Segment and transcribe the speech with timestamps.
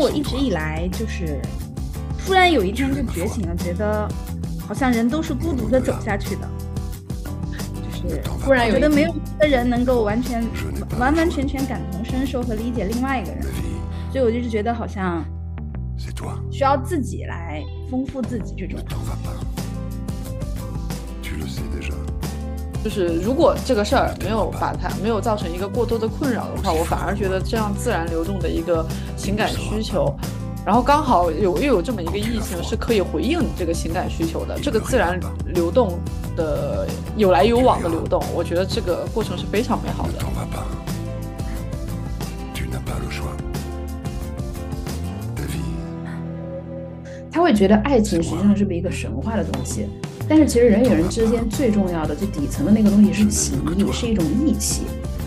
[0.00, 1.38] 我一直以来就是
[2.18, 4.08] 突然有一天就觉醒了，觉得
[4.66, 6.48] 好像人都是孤独的走下去的，
[8.02, 10.42] 就是突然觉得没有一个人能够完全
[10.98, 13.42] 完完全全感同身受和理解另外一个人，
[14.10, 15.22] 所以我就是觉得好像
[16.50, 18.80] 需要自己来丰富自己这种。
[22.82, 30.14] 就是如果这个事儿没有把它没有造成一个过多的困扰的话，我反而觉得这样自然流动的一个情感需求，
[30.64, 35.20] 然后刚好有又有这么一个异性是可以回应你这个情感需求的，这个自然
[35.54, 35.98] 流动
[36.36, 40.14] 的有来有往的流动，我觉得这个过程是非常美好的。
[47.32, 49.88] 他会觉得爱情实际上是不是一个神话的东西？
[50.30, 54.82] 但是其实人与人之间最重要的、最底层的那个东西是情谊，是一种义气。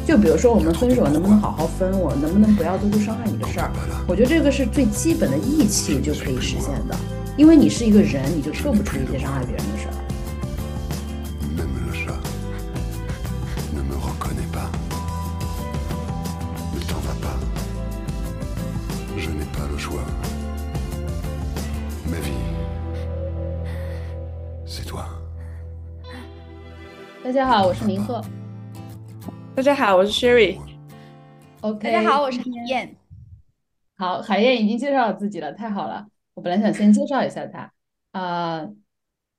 [0.07, 3.69] 就比如说我们分手能不能好好分，我能不能不要做出伤害你的事儿？
[4.07, 6.95] 我觉得这个是最基本的义气就可以实现的。
[7.35, 9.72] 因为你是一个人，你就做不出一些伤害别人的
[27.23, 28.21] 大家好，我是明鹤。
[29.55, 30.59] 大家好，我是 Sherry。
[31.61, 32.97] OK，大家好，我是海燕。
[33.95, 36.05] 好，海燕已经介绍了自己了，太好了。
[36.33, 37.71] 我本来想先介绍一下她，
[38.11, 38.67] 啊，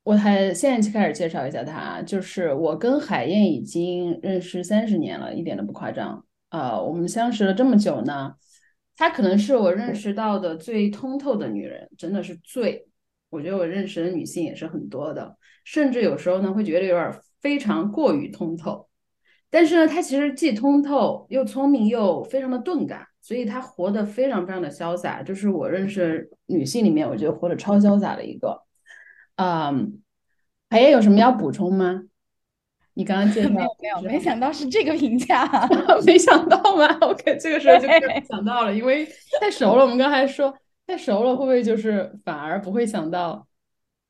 [0.02, 6.24] 我还现在就开始介绍一下她，就是我跟海燕已经认识三十年了，一点都不夸张。
[6.48, 8.32] 啊，我们相识了这么久呢，
[8.96, 12.88] 她可能是我认识到的最通透的女人，真的是最。
[13.34, 17.20] 我觉得我认识的女性也是很多的，甚至有时候呢会觉得有点。
[17.44, 18.88] 非常过于通透，
[19.50, 28.62] 但是呢，她其实既通透又聪明又非常的钝感，所以她活得非常非常的潇洒，就是我认识女性里面，我觉得活得超潇洒的一个。
[29.36, 30.00] 嗯，
[30.70, 32.04] 海燕有什么要补充吗？
[32.94, 35.46] 你刚刚介绍没有没有，没想到是这个评价，
[36.06, 37.86] 没想到吗？OK，这个时候就
[38.26, 39.06] 想到了，因为
[39.38, 39.82] 太熟了。
[39.82, 40.50] 我们刚才说
[40.86, 43.46] 太熟了，会不会就是反而不会想到，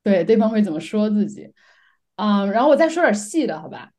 [0.02, 1.52] 对对方会怎么说自己？
[2.16, 3.90] 嗯，然后我再说点细的，好吧，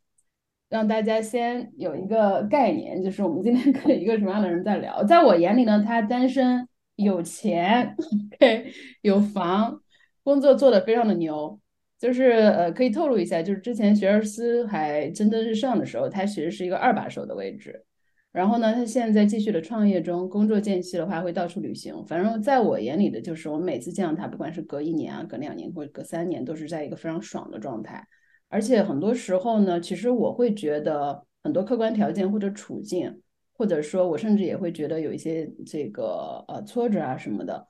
[0.69, 5.03] 让大家先有一个概念，就是我们今天 跟一个什么样的人在聊。
[5.03, 7.96] 在我眼里呢，他单身，有钱
[8.34, 8.72] ，OK，
[9.02, 9.81] 有房，
[10.24, 11.59] 工作做的非常的牛。
[11.97, 17.86] 就是呃，可以透露一下，就是之前学而思还蒸蒸日上的时候，他其实是一个二把手的位置。
[18.35, 22.06] 然后呢，他现在继续的创业中，工作间隙的话会到处旅行。
[22.06, 28.06] 反正在我眼里的就是，我每次见到他，不管是隔一年啊、隔两年或者隔三年，都是在一个非常爽的状态。
[28.50, 33.22] 而且很多时候呢，其实我会觉得很多客观条件或者处境，
[33.53, 37.66] 或者说我甚至也会觉得有一些这个呃挫折啊什么的，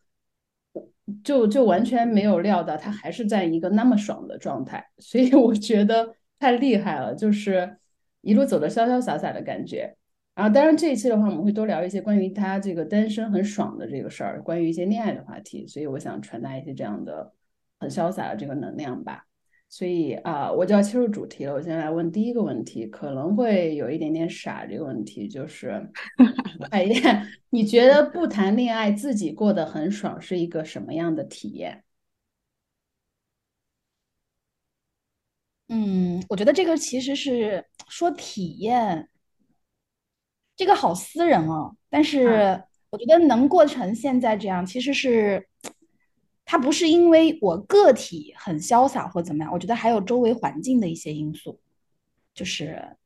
[1.23, 4.83] 就就完全没有料到他还是在一个那么爽的状态。
[4.97, 7.77] 所以我觉得太厉害了，就是
[8.21, 9.95] 一路走的潇潇洒洒的感觉。
[10.35, 15.65] 然后，当然这一期的话，我们会多聊一些关于他这个单身很爽的这个事儿，关于一些恋爱的话题。
[15.65, 17.33] 所以我想传达一些这样的
[17.79, 19.25] 很潇洒的这个能量吧。
[19.69, 21.53] 所以啊，我就要切入主题了。
[21.53, 24.65] 我先来问第一个问题，可能会有一点点傻。
[24.65, 25.89] 这个问题就是，
[26.69, 31.83] 海燕，你觉得不谈恋爱自己过得很爽是一个什么样的体验？
[35.69, 39.09] 嗯，我觉得这个其实是说体验。
[40.55, 45.47] 这个好私人哦，但是我觉得能过成现在这样，其实是
[46.45, 51.59] 它不是因为我个体很潇洒或怎么样，我觉得还有周围环境的一些因素。
[52.33, 52.97] 就是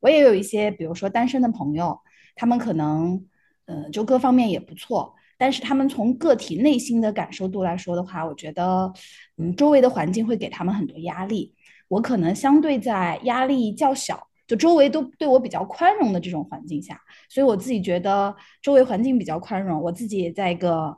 [0.00, 1.98] 我也有一些，比如说单身的朋友，
[2.34, 3.26] 他们可能
[3.66, 8.92] 嗯就各方面也不错，但是他们从个体内心的感受度来说的话，我觉得
[9.36, 11.54] 嗯周围的环境会给他们很多压力，
[11.88, 14.28] 我可能相对在压力较小。
[14.46, 20.96] 就周围都对我比较宽容的这种环境下，所以我自己觉得周围环境比较宽容，我自己也在一个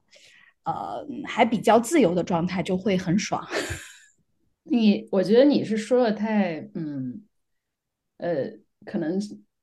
[0.65, 3.43] 呃还比较自由的状态，就会很爽。
[4.71, 7.23] 你我觉得你是说的太嗯
[8.19, 8.50] 呃，
[8.85, 9.19] 可能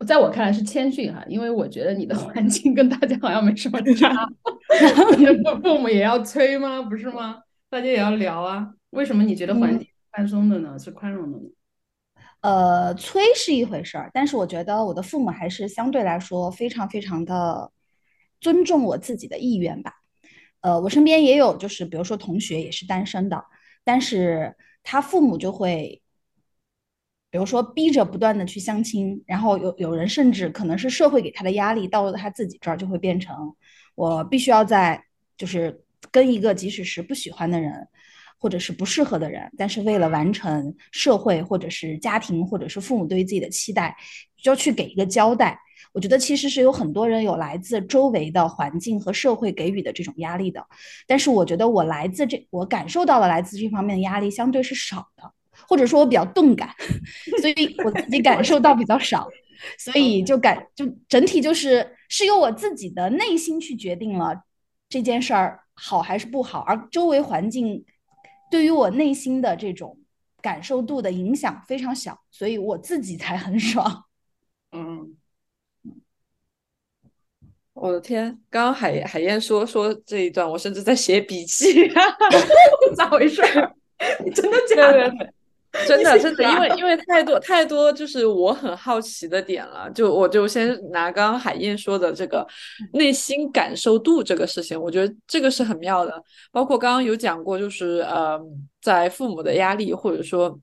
[0.07, 4.09] 在我看来是谦逊哈，因为我觉得你的 环境跟大家好像没什么差。
[5.45, 6.81] 父父母也要催吗？
[6.81, 7.43] 不是吗？
[7.69, 8.73] 大家也要聊啊。
[8.91, 10.79] 为什么你觉得环境宽松的呢？
[10.79, 11.43] 是宽容的呢？
[12.45, 17.71] 呃，催是一回事儿，但是我觉得我的父母还是相对来说非常非常的
[18.39, 19.91] 尊重我自己的意愿吧。
[20.61, 23.43] 呃，我身边也有，就是比如说同学也是单身的，
[23.83, 26.03] 但是他父母就会，
[27.31, 33.35] 比如说逼着不断的去相亲，然后有有人甚至可能是社会给他的压力，到了他自己这儿就会变成
[33.95, 35.03] 我必须要在
[35.35, 37.87] 就是跟一个即使是不喜欢的人，
[38.37, 43.95] 或者是不适合的人，但是为了完成社会或者是家庭或者是父母对于自己的期待，
[44.37, 45.59] 就要去给一个交代。
[45.93, 50.61] 我觉得其实是有很多人有来自周围的环境和社会给予的这种压力的，
[51.07, 55.31] 但是我觉得我来自这，我感受到了来自这方面的压力相对是少的，
[55.67, 56.69] 或者说我比较钝感，
[57.39, 59.25] 所以我自己感受到比较少，
[59.77, 64.35] 所以就感就整体就是是由我自己的内心去决定了
[64.89, 67.85] 这件事儿好还是不好，而周围环境
[68.55, 69.99] 对于我内心的这种
[70.41, 74.05] 感受度的影响非常小，所以我自己才很爽。
[74.71, 75.17] 嗯。
[77.73, 78.39] 我的天！
[78.49, 81.89] 刚刚海海燕说说这一段，我甚至在写笔记，
[82.95, 83.41] 咋回事？
[84.23, 85.33] 你真的假的？
[85.87, 89.89] 真的真的，因为因为太多太多，就是我很好奇的点了。
[89.91, 92.45] 就我就先拿刚刚海燕说的这个
[92.93, 96.21] 内心感受度这个事情，我觉得这个是很妙的。
[96.51, 98.39] 包括刚刚有讲过，就是呃，
[98.81, 100.59] 在父母的压力或者说。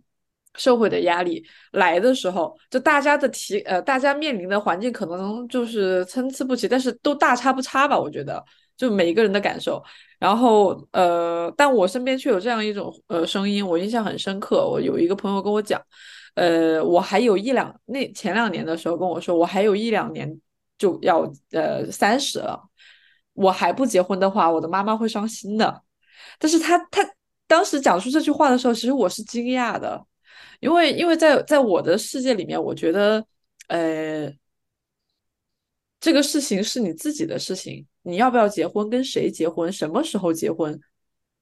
[0.59, 7.99] 社会的压力来的时候，就大家的提呃，大家面临的环境可能就是参差不齐，但是都大差不差吧。
[7.99, 8.45] 我觉得，
[8.83, 9.81] 就每一个人的感受。
[10.19, 14.69] 然后呃，但我身边却有这样一种呃声音，我印象很深刻。
[14.69, 15.81] 我有一个朋友跟我讲，
[16.35, 20.41] 呃，我还有一两那前两年的时候跟我说，我还有一两年
[20.77, 22.61] 就要呃三十了，
[23.35, 25.83] 我还不结婚的话，我的妈妈会伤心的。
[26.39, 27.09] 但是他他
[27.47, 30.05] 当时讲出这句话的时候，其实我是惊讶的。
[30.61, 33.25] 因为，因为在在我的世界里面，我觉得，
[33.67, 34.33] 呃，
[36.03, 40.77] 这个事情是你自己的事情，你要不要结婚，跟谁结婚，什么时候结婚，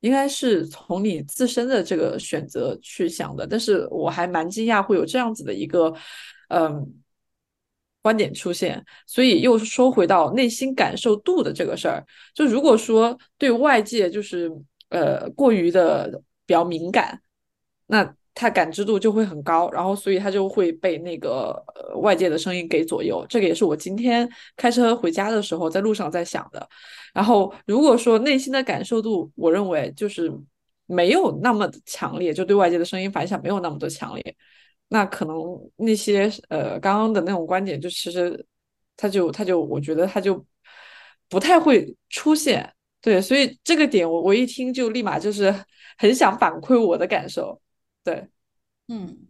[0.01, 3.47] 应该是从你自身的这个选择去想的。
[3.47, 5.95] 但是我还蛮惊讶会有这样子的一个，
[6.49, 6.87] 嗯，
[8.03, 8.85] 观点出现。
[9.07, 12.05] 所以又说回到内心感受度的这个事儿，
[12.35, 14.53] 就如果说对外界就是
[14.91, 17.23] 呃过于的比较敏感，
[17.87, 18.15] 那。
[18.41, 23.23] 他感知度就会很高，然后所以他就会被那个呃外界的声音给左右。
[23.29, 24.27] 这个也是我今天
[24.57, 26.67] 开车回家的时候在路上在想的。
[27.13, 30.33] 然后如果说内心的感受度，我认为就是
[30.87, 34.37] 没有那么强烈，就对外界的声音反响没有那么多强烈，
[34.89, 35.37] 那可能
[35.77, 38.43] 那些呃刚刚的那种观点，就其实
[38.97, 40.43] 他就他就我觉得他就
[41.29, 42.73] 不太会出现。
[43.03, 45.55] 对，所以这个点我我一听就立马就是
[45.99, 47.61] 很想反馈我的感受。
[48.11, 48.29] 对，
[48.89, 49.29] 嗯，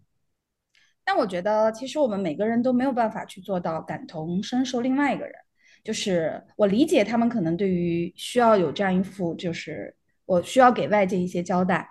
[1.05, 5.35] 但我觉得其实我们每个人都没有办法去做到感同身受另外一个人。
[5.83, 9.95] 就是我理解他们可能对于需要有这样一副，就是
[10.27, 11.89] 我需要给外界一些交代，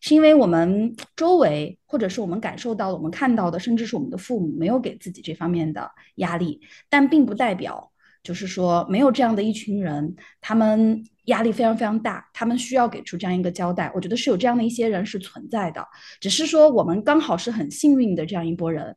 [0.00, 7.91] 是因为我们周围或者是我们感受到的、我们看到的，甚至是我们的父母没有给自己这方面的压力，但并不代表。
[8.22, 13.90] 就是说，没有这样的一群人，他们压力非常非常大，他们需要给出这样一个交代。
[13.94, 15.84] 我觉得是有这样的一些人是存在的，
[16.20, 18.96] 只是说我们刚好是很幸运的这样一波人，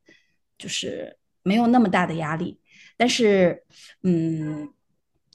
[0.59, 2.59] 就是没有那么大的压力。
[2.97, 3.63] 但是，
[4.03, 4.71] 嗯，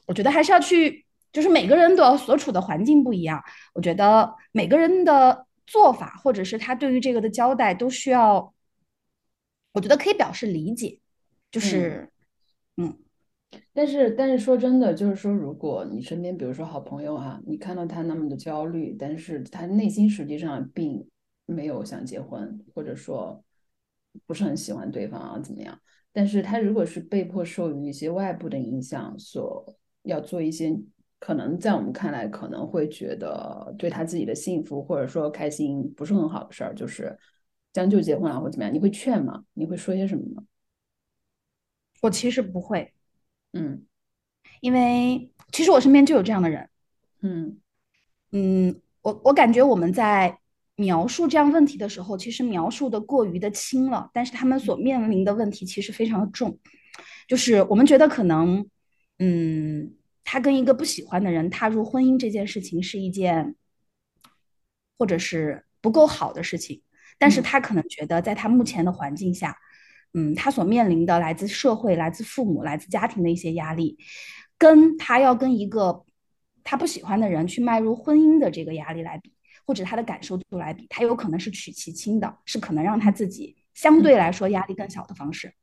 [0.05, 3.43] 我觉得还是要去，就是每个人的所处的环境不一样，
[3.73, 8.53] 我觉得每个人的做法或者是他对于这个的交代都需要，
[9.73, 10.97] 我觉得可以表示理解，
[11.51, 12.09] 就是，
[12.77, 12.97] 嗯。
[13.73, 21.05] 但是，但是说真的，就是说，如果你身边，比如说好朋友啊，你看到他那么的焦虑，但是他内心实际上并
[21.45, 23.43] 没有想结婚，或者说
[24.25, 25.77] 不是很喜欢对方啊，怎么样？
[26.13, 29.65] 但是他如果是被迫受于一些外部的影响，所
[30.03, 30.77] 要做一些
[31.19, 37.17] 可能在我们看来可能会觉得对他自己的幸福或者说开心不是很好的事儿，就是
[37.73, 39.43] 将就结婚啊或怎么样，你会劝吗？
[39.53, 40.43] 你会说些什么吗？
[42.01, 42.93] 我其实不会。
[43.53, 43.85] 嗯，
[44.61, 46.69] 因为其实我身边就有这样的人，
[47.21, 47.59] 嗯
[48.31, 50.39] 嗯，我我感觉我们在
[50.75, 56.57] 描述这样问题的时候，其实描述的过于的轻了，但是他们所面临的问题其实非常的重，
[57.27, 58.65] 就是我们觉得可能，
[59.19, 63.55] 嗯，他跟一个不喜欢的人踏入婚姻这件事情是一件，
[64.97, 66.81] 或者是不够好的事情，
[67.17, 69.57] 但是他可能觉得在他目前的环境下。
[70.13, 73.97] 嗯，他所面临的来自社会、来自父母、来自家庭的一些压力，
[74.57, 76.03] 跟他要跟一个
[76.65, 79.31] 他不喜欢的人去迈入婚姻的这个压力来比，
[79.65, 85.53] 或者他的感受度来比，他有可能是取其轻的，是可能让他自己相对来说压力更小的方式。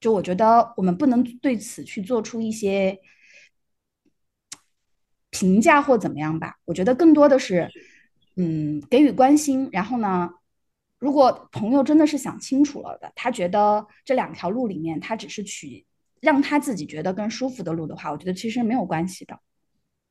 [0.00, 2.98] 就我觉得我们不能对此去做出一些
[5.30, 6.56] 评价或怎么样吧。
[6.64, 7.70] 我觉得更多的是，
[8.36, 10.30] 嗯，给予关心，然后呢。
[11.00, 15.84] 如果朋友真的是想清楚了的，他觉得这两条路里面，他只是取
[16.20, 19.38] 让他自己觉得更舒服的路的话，我觉得其实没有关系的，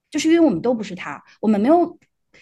[0.09, 1.97] 就是因为我们都不是他，我们没有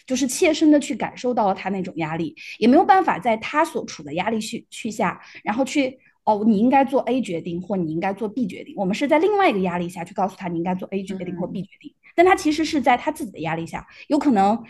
[0.05, 8.73] 就是切身的去感受到了他那种压力，也没有办法在他所处的压力去去下，然后去哦，你应该做 A 决定，或你应该做 B 决定。
[8.77, 14.63] 我们是在另外一个压力下去告诉他你应该做 A 决定或 B 决定，但他其实是在他自己的压力下，有可能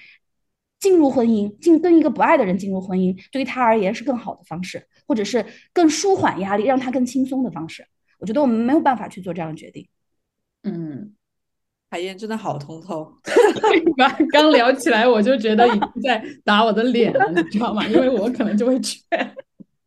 [0.80, 5.44] 进入婚姻，进跟一个不爱的人进入婚姻，对于他而言是更好的方式，或者是
[5.74, 7.86] 更舒缓压力，让他更轻松的方式。
[8.20, 9.88] 我觉得我们没有办法去做这样的决定。
[10.64, 11.14] 嗯，
[11.90, 13.12] 海燕真的好通透。
[13.98, 17.88] 刚刚聊起来，我就觉得已经在打我的脸了，你知道吗？
[17.88, 19.02] 因为我可能就会劝。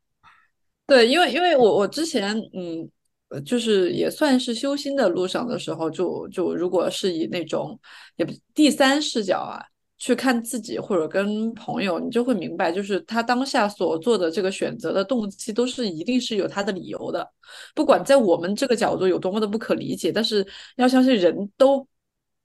[0.89, 7.79] 对，因为因为我我之前嗯，就是也算是修心的路上的时候，就就如果是以那种
[8.17, 9.65] 也不第三视角啊。
[10.01, 17.31] 去看自己或者跟朋友，你就会明白，就是他当下所做的这个选择的动机，都是一定是有他的理由的。
[17.75, 20.45] 不管在我们这个角度有多么的不可理解，但是
[20.77, 21.87] 要相信人都，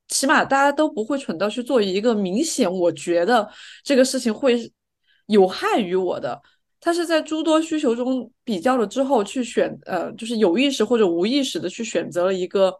[0.10, 3.50] 起码大家都不会蠢到去做一个明显我觉得
[3.86, 4.70] 这个事情会
[5.28, 6.40] 有害于我的。
[6.82, 12.78] 他是在诸多需求中比较了之后去选，呃，就是有意识或者无意识的去选择了一个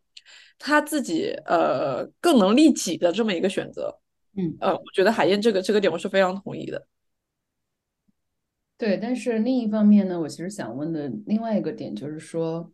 [0.60, 3.98] 他自己呃更能利己的这么一个选择。
[4.38, 6.88] 嗯呃，我觉得海燕这个这个点我是非常同意的。
[8.78, 12.70] 对，但是另一方面呢，我其实想问的另外一个点就是说，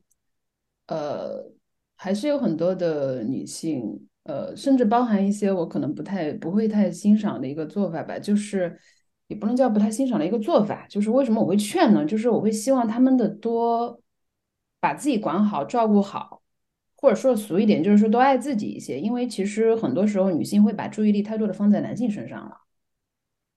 [0.88, 1.52] 呃，
[1.96, 8.80] 还是有很多的女性，呃，甚至包含一些我可能不太不会太欣赏的一个做法吧，就是
[9.28, 12.04] 也不能叫不太欣赏的一个做法，就是为什么我会劝呢？
[12.04, 14.02] 就是我会希望他们的多
[14.80, 16.41] 把自己管好、照顾好。
[17.02, 22.58] 或者说俗一点，就是说多爱自己一些，因为其实很多时候女性会把注意力太多的放在男性身上了。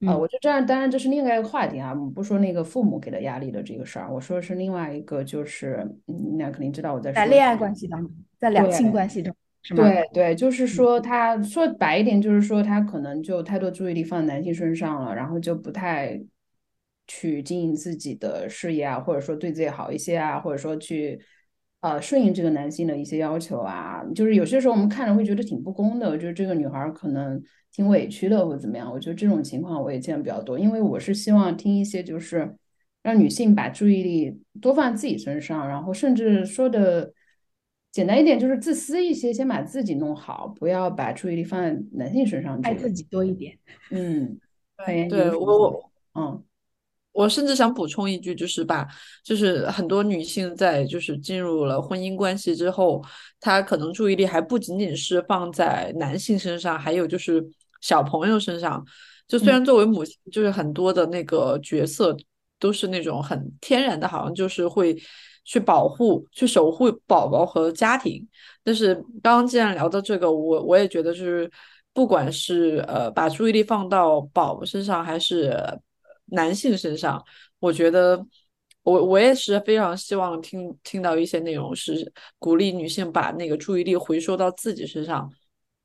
[0.07, 9.83] 啊，我就这样，当然这是另外一个话题啊，我们不说那个父母给的压力的这个事儿，我说的是另外一个，就是你俩肯定知道我在在恋爱关系当中，在两性关系中，是吗？
[9.83, 16.21] 对对，就是说他说白一点，就是说他可能就太多注意力放在男性身上了，然后就不太
[17.07, 21.21] 去经营自己的事业啊，或者说对自己好一些啊，或者说去。
[21.85, 27.39] 呃，顺应这个男性的一些要求啊，就是有些时候我们看着会觉得挺不公的，就是这个女孩可能
[27.71, 28.91] 挺委屈的，或者怎么样。
[28.91, 32.57] 我觉得这种情况我也见比较多，因为我是希望听一些就是
[33.03, 37.13] 让女性把注意力多放在自己身上，然后甚至说的
[37.93, 43.59] 简单一点就是自私一些，先把自己弄好，不要把注意力放在男性身上，爱自己多一点。
[43.91, 44.41] 嗯，
[45.11, 46.43] 对我，嗯。
[47.15, 48.85] 我甚至想补充一句，就是把，
[49.23, 53.01] 就是很多女性在就是进入了婚姻关系之后，
[53.39, 57.43] 她可能注意力还不仅仅是放在男性身上，还有就是
[57.81, 58.85] 小朋友身上。
[59.29, 62.17] 就虽然作为母亲，就是很多的那个角色
[62.59, 65.01] 都是那种很天然的，好像就是会
[65.45, 68.27] 去保护、去守护宝宝和家庭。
[68.65, 68.93] 但是
[69.23, 71.49] 刚刚既然聊到这个，我我也觉得就是，
[71.93, 75.57] 不管是呃把注意力放到宝宝身上，还是。
[76.35, 77.25] 男性身上，
[77.59, 78.27] 我觉得
[78.83, 85.33] 我我也是非常希望听听到一些内容，是鼓励女性把那个注意力回收到自己身上。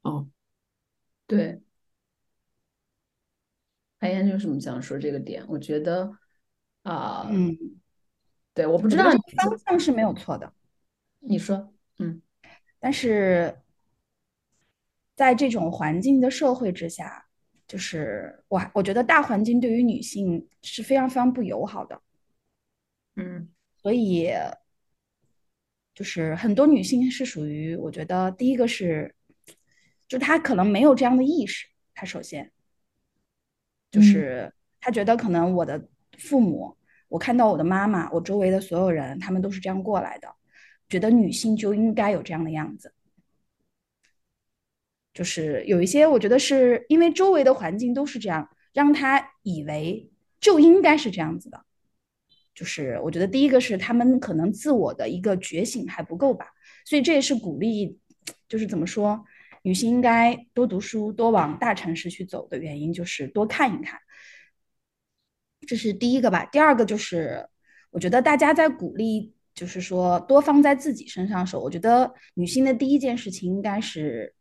[0.03, 0.29] 嗯，
[1.25, 1.61] 对。
[3.99, 5.45] 海燕有什么想说这个点？
[5.47, 6.09] 我觉得
[6.83, 7.55] 啊，嗯，
[8.53, 10.53] 对，我不知道方向是没有错的。
[11.19, 12.21] 你说，嗯，
[12.79, 13.61] 但是
[15.15, 17.28] 在这种环境的社会之下。
[17.69, 22.01] 就是我，我觉得大环境对于女性是非常非常不友好的，
[23.15, 23.47] 嗯，
[23.77, 24.27] 所以
[25.93, 29.13] 就是很多女性是属于，我觉得第一个是，
[30.07, 32.51] 就她可能没有这样的意识，她首先。
[33.91, 36.75] 就是她觉得可能我的父母，
[37.07, 40.27] 我看到我的妈妈，我周围的所有人，他们都是这样过来的，
[40.87, 42.91] 觉得女性就应该有这样的样子。
[45.19, 50.09] 就是有一些，我觉得是因为周围的环境都是这样，让他以为
[50.39, 51.65] 就应该是这样子的。
[52.55, 56.45] 就是我觉得第一个是他们可能自我的一个觉醒还不够吧，
[56.85, 57.99] 所以这也是鼓励，
[58.47, 59.21] 就是怎么说，
[59.63, 63.99] 女性应该多读书，多往大城市去走的原因，就是多看一看。
[65.67, 66.45] 这是第一个吧。
[66.45, 67.45] 第二个就是，
[67.89, 74.33] 我觉得大家在鼓励，就是说多放在自己身上的时候，我觉得女性的第一件事情应该是。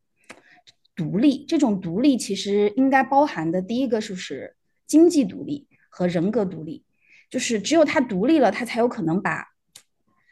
[0.99, 6.85] 独立这种独立其实应该包含的第一个就是经济独立和人格独立，
[7.31, 9.47] 就是只有他独立了，他才有可能把，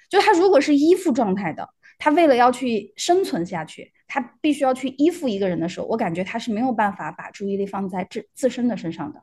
[0.08, 9.22] 就他如果是依附状态的，他为了要去生存下去，他必须要去依附一个人的时候，我感觉他是没有办法把注意力放在自自身的身上的。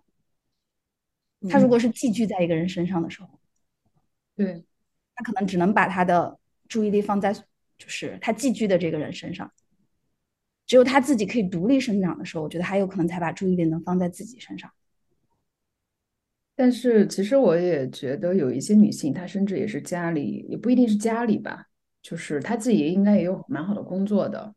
[1.50, 3.27] 他如果是寄居在一个人身上的时候，
[4.38, 4.63] 对，
[5.13, 9.51] 他可能只能把他的注意力放在就是他寄居的这个人身上。
[10.65, 14.70] 只有他自己可以独立生长的时候，我觉得还有可能才把注意力能放在自己身上。
[16.55, 21.65] 但是其实我也觉得有一些女性，她甚至也是家里，也不一定是家里吧，
[22.01, 24.53] 就是她自己也应该也有蛮好的工作的。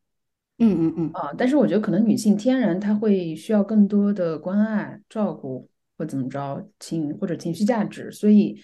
[0.58, 8.58] 嗯嗯嗯啊，但是我觉得可能女性天然她会需要更多的关爱、照顾或怎么着情或者情绪价值，所以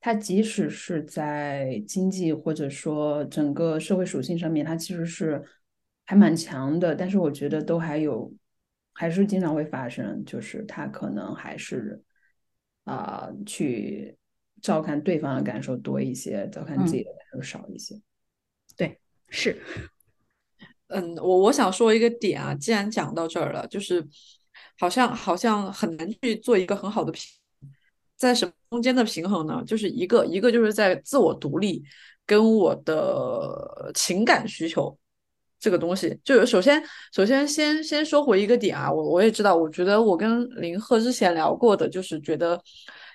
[0.00, 5.42] 她即使是在经济或者说整个社会属性上面，她其实是
[6.08, 6.94] 还蛮强的。
[6.94, 8.32] 但是我觉得都还有，
[8.94, 12.02] 还是经常会发生，就是他可能还是。
[12.84, 14.16] 啊，去
[14.62, 18.00] 照看对方的感受多一些，照看自己的感受少一些。
[18.78, 18.98] 对，
[19.28, 19.60] 是。
[20.86, 24.02] 嗯，我我想说一个点啊，既然讲到这儿了，就是
[24.78, 27.22] 好像好像很难去做一个很好的平，
[28.16, 29.62] 在什么中间的平衡呢？
[29.66, 31.84] 就是一个一个就是在自我独立
[32.24, 34.98] 跟我的情感需求。
[35.60, 36.80] 这个东西，就首先，
[37.12, 42.60] 首先先先说回一个点啊，我我也知道，我觉得我跟林鹤之前聊过的，就是觉得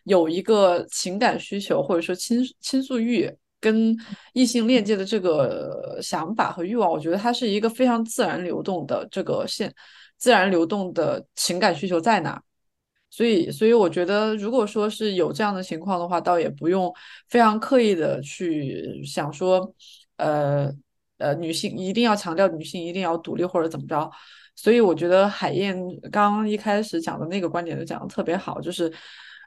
[0.04, 3.32] 有一个情感需求或者说倾倾诉欲
[3.62, 3.96] 跟
[4.34, 9.74] 异性链接的这个想法和欲望，我觉得它是一个非常自然流动的这个现
[10.18, 12.42] 自然流动的情感需求在哪，
[13.10, 16.94] 所以所以我觉得如果说是有这样的情况的话，倒也不用
[17.30, 19.74] 非常刻意的去想说，
[20.18, 20.70] 呃。
[21.24, 24.12] 呃，女性一定要强调女性一定要独立或者怎么着，
[24.56, 25.76] 所以我觉得海燕
[26.12, 28.92] 刚刚一开始讲的那个观点就讲的特别好，就是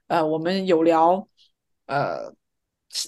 [0.08, 1.28] 呃，我们有聊，
[1.86, 2.32] 呃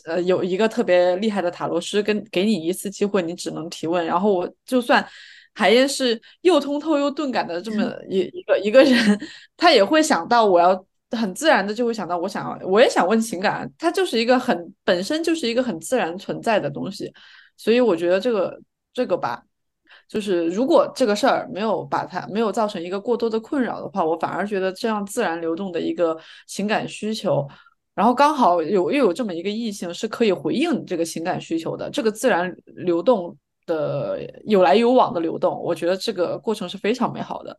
[0.05, 5.07] 呃，有一个特别厉害的塔罗师跟给你一次机会，你只能提问，然后我就算
[5.55, 9.19] 海燕是又通透又钝感的这么一一个一个人，
[9.57, 17.11] 他也会想到我要很自然的就会想到我想要我也想问情感，它就是一个很本身就是一个很自然存在的东西。
[17.59, 18.59] 所以我觉得这个
[18.93, 19.43] 这个吧，
[20.09, 26.17] 就是如果这个事儿没有把它没有造成一个过多的困扰的话，我反而觉得这样自然流动的一个
[26.47, 27.47] 情感需求，
[27.95, 37.59] 然后刚好有又有这么一个异性是可以回应这个情感需求的，这个自然流动的有来有往的流动，我觉得这个过程是非常美好的。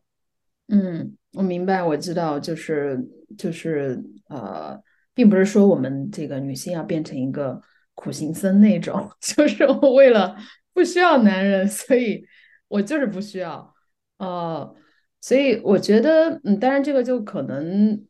[0.68, 2.98] 嗯，我明白，我知道，就是
[3.36, 4.80] 就是呃，
[5.12, 7.60] 并不是说我们这个女性要变成一个。
[7.94, 10.36] 苦行僧那种， 就是我为了
[10.72, 12.24] 不需要男人，所以
[12.68, 13.74] 我就是不需要，
[14.18, 14.74] 呃，
[15.20, 18.06] 所以我觉得，嗯，当然这个就可能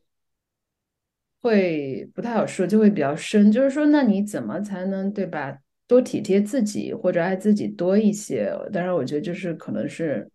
[1.40, 3.50] 会不太好说，就会比较深。
[3.50, 5.58] 就是说，那你怎么才能对吧？
[5.88, 8.52] 多体贴自己或者爱自己多一些？
[8.72, 10.30] 当然，我觉得就是可能是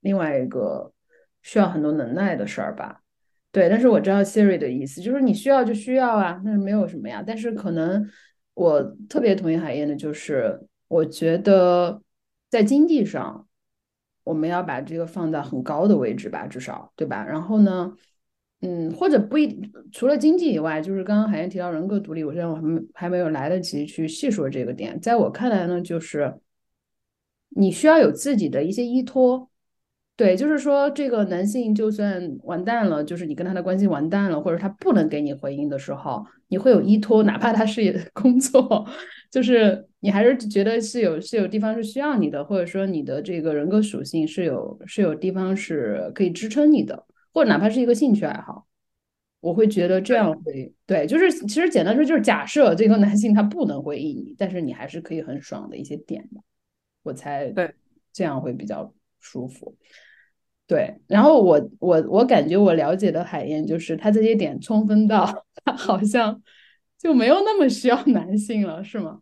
[0.00, 0.92] 另外一个
[1.42, 3.00] 需要很多能耐的事儿吧。
[3.52, 7.24] 对，但是我知道 Siri 的意思，就是你需要就需要啊，那是没有什么呀。
[7.26, 8.06] 但是可能。
[8.60, 12.02] 我特别同意海燕的，就是我觉得
[12.50, 13.48] 在经济上，
[14.22, 17.24] 我们要把这个放到很高的位置吧，至少对吧？
[17.24, 17.96] 然后呢，
[18.60, 25.00] 嗯，或者不一，除了经济以外，就是刚刚海燕提到人格独立，我现在我还没还没有来得及去细说这个点。
[25.00, 26.38] 在我看来呢，就是
[27.48, 29.49] 你需要有自己的一些依托。
[30.20, 37.80] 对，就是说，这个男性就算完蛋了，就是你跟他的关系完蛋了，或者他不能给你回应的时候，你会有依托，哪怕他是
[38.12, 38.86] 工作，
[39.30, 48.66] 就是你还是觉得是有是有地方是需要你的，或者说你的这个人格属性是有是有地方是可以支撑你的，或者哪怕是一个兴趣爱好，
[49.40, 56.42] 我会觉得这样会对，就是其实简单说就是假设这个男性他不能回应你，但是你还是可以很爽的一些点的，
[57.04, 57.74] 我才对。
[58.12, 59.74] 这样会比较舒服。
[60.70, 65.26] 对，然后我我我感觉我了解的海燕就是他这些点充分到
[65.64, 66.40] 他好像
[66.96, 69.20] 就没有那么需要 男性了，是吗？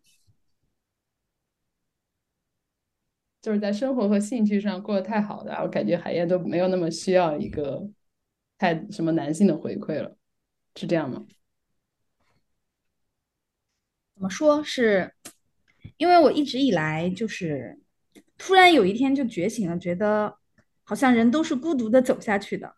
[3.40, 7.88] 就是在生活和兴趣上过得太好的，我感觉海燕都没有那么需要一个
[8.58, 10.14] 太什么男性的回馈了，
[10.76, 11.24] 是这样吗？
[14.16, 15.14] 怎么说是？
[15.96, 17.80] 因为我一直以来就是
[18.37, 20.37] 突然有一天就觉醒了，觉得。
[20.88, 22.74] 好像人都是孤独的走下去的，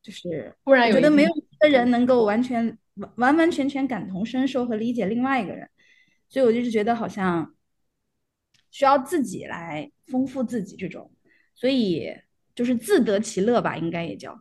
[0.00, 5.68] 就是突然觉得没有一个人能够完全完完完全全感同身受和理解另外一个人，
[6.30, 7.54] 所以我就是觉得好像
[8.70, 11.12] 需要自己来丰富自己这种，
[11.54, 12.10] 所以
[12.54, 14.40] 就是自得其乐吧，应该也叫。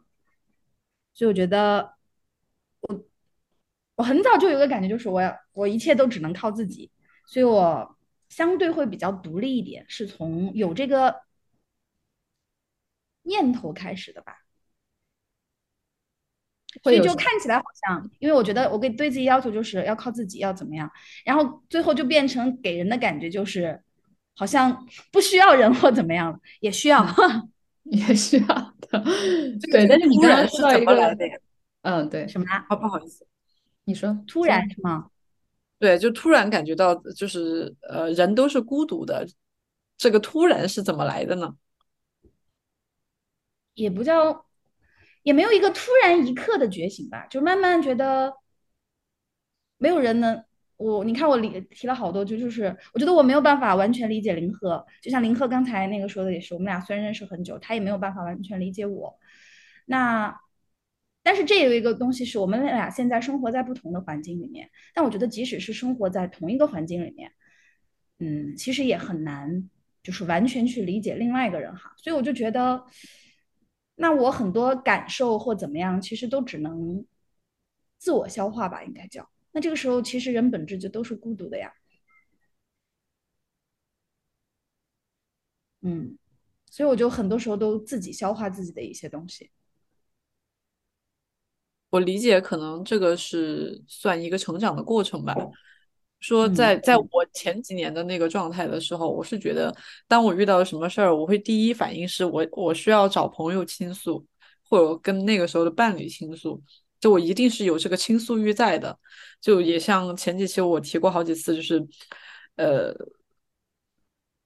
[1.13, 1.95] 所以我觉得
[2.79, 3.05] 我
[3.95, 6.89] 我很早就有个感觉，就是我要我一切都只能靠自己，
[7.25, 7.97] 所以我
[8.29, 11.26] 相对会比较独立一点，是从有这个。
[13.27, 14.33] 念头开始的吧，
[16.83, 20.89] 所以就看起来好像，因为我觉得我给对自己要求就是要靠自己，要怎么样，
[21.25, 23.81] 然后最后就变成给人的感觉就是
[24.35, 27.05] 好像不需要人或怎么样了，也需要，
[27.83, 29.03] 也需要的。
[29.71, 31.17] 对，但是你刚刚说到一个，
[31.81, 32.75] 嗯，对，什么啊？
[32.75, 33.25] 不好意思，
[33.85, 35.09] 你说突然是吗？
[35.79, 39.27] 对，就突然感觉到，就是呃，人都是孤独的，
[39.97, 41.55] 这个突然是怎么来的呢？
[43.77, 44.45] 也不叫，
[45.21, 48.33] 也没有一个突然一刻的觉醒吧，就慢慢觉得
[49.77, 50.43] 没有人能
[50.77, 59.15] 我，你看我理提了好多，就就是我觉得我没有办法完全理解林鹤，就像林鹤刚才那个说的也是，我们俩虽然认识很久，他也没有办法完全理解我。
[59.85, 60.35] 那
[61.21, 67.31] 但是这有一个东西是我们俩现在生活在不同的环境里面，但我觉得即使是生活在同一个环境里面，
[68.17, 69.69] 嗯，其实也很难
[70.01, 72.83] 就是完全去理解另外一个人哈，所以我就觉得。
[73.99, 77.03] 那我很多感受或怎么样，其实都只能
[77.97, 79.27] 自我消化吧，应该叫。
[79.51, 81.73] 那这个时候，其实人本质就都是孤独的呀。
[85.81, 86.17] 嗯，
[86.69, 89.49] 所以我就很多时候都自己消化自己的一些东西。
[91.89, 95.33] 我理解，可能这个是算一个成长的过程吧。
[96.19, 99.73] 说在在我前几年的那个状态的时候，我是觉得，
[100.07, 104.25] 当我遇到什么事儿，我会第一反应是我我需要找朋友倾诉，
[104.67, 106.61] 或者跟那个时候的伴侣倾诉，
[106.99, 108.97] 就我一定是有这个倾诉欲在的。
[109.39, 111.85] 就也像前几期我提过好几次，就是
[112.55, 112.93] 呃，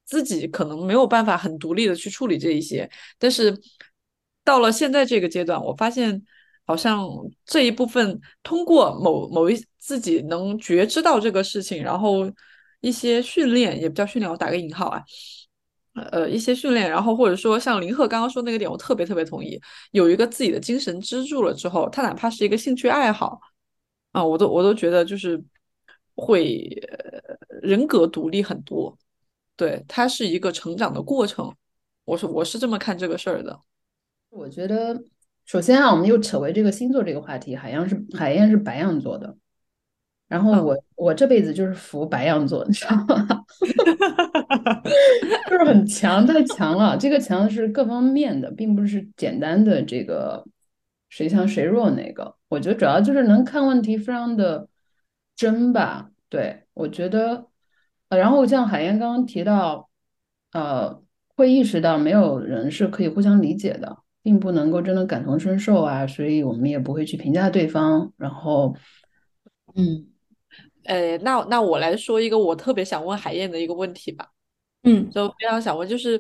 [0.05, 3.57] 自己可能没有办法很独立的去处理这一些，但是
[4.43, 6.23] 到了现在这个阶段，我发现。
[6.63, 7.05] 好像
[7.43, 12.31] 这一部分通过某某一自己能觉知到这个事情，然后
[12.81, 15.03] 一些训练也不叫训练，我打个引号啊，
[16.11, 23.41] 呃，一些训练，然后或者说像林鹤刚刚说那个点，我特别特别同意，有一个自己的精神支柱了之后，他哪怕是一个兴趣爱好
[24.11, 25.43] 啊，我都我都觉得就是
[26.13, 26.69] 会
[27.63, 28.95] 人格独立很多，
[29.55, 31.51] 对，它是一个成长的过程，
[32.05, 33.59] 我是我是这么看这个事儿的，
[34.29, 35.03] 我觉得。
[35.43, 37.55] 首先啊，我们又扯回这个星座这个话题。
[37.55, 39.35] 海洋是海燕是白羊座的，
[40.31, 43.43] 然后我我这辈子就是服白羊座，你知道吗？
[45.49, 46.95] 就是很强，太强了。
[46.97, 50.43] 这个强是各方面的，并不是简单的这个
[51.09, 52.33] 谁强谁弱那个。
[52.47, 54.69] 我觉得主要就是能看问题非常的
[55.35, 56.09] 真吧。
[56.29, 57.47] 对我觉得，
[58.07, 59.89] 呃，然后像海燕刚刚提到，
[60.53, 61.01] 呃，
[61.35, 63.97] 会意识到没有人是可以互相理解的。
[64.23, 68.13] 并不能够真的感同身受啊，所以我们也不会去评价对方。
[68.17, 68.75] 然后，
[69.73, 70.10] 嗯，
[70.83, 74.29] 呃，那那我来说一个我特别想问海燕的一个问题吧。
[74.83, 76.13] 嗯，就非常想问，就是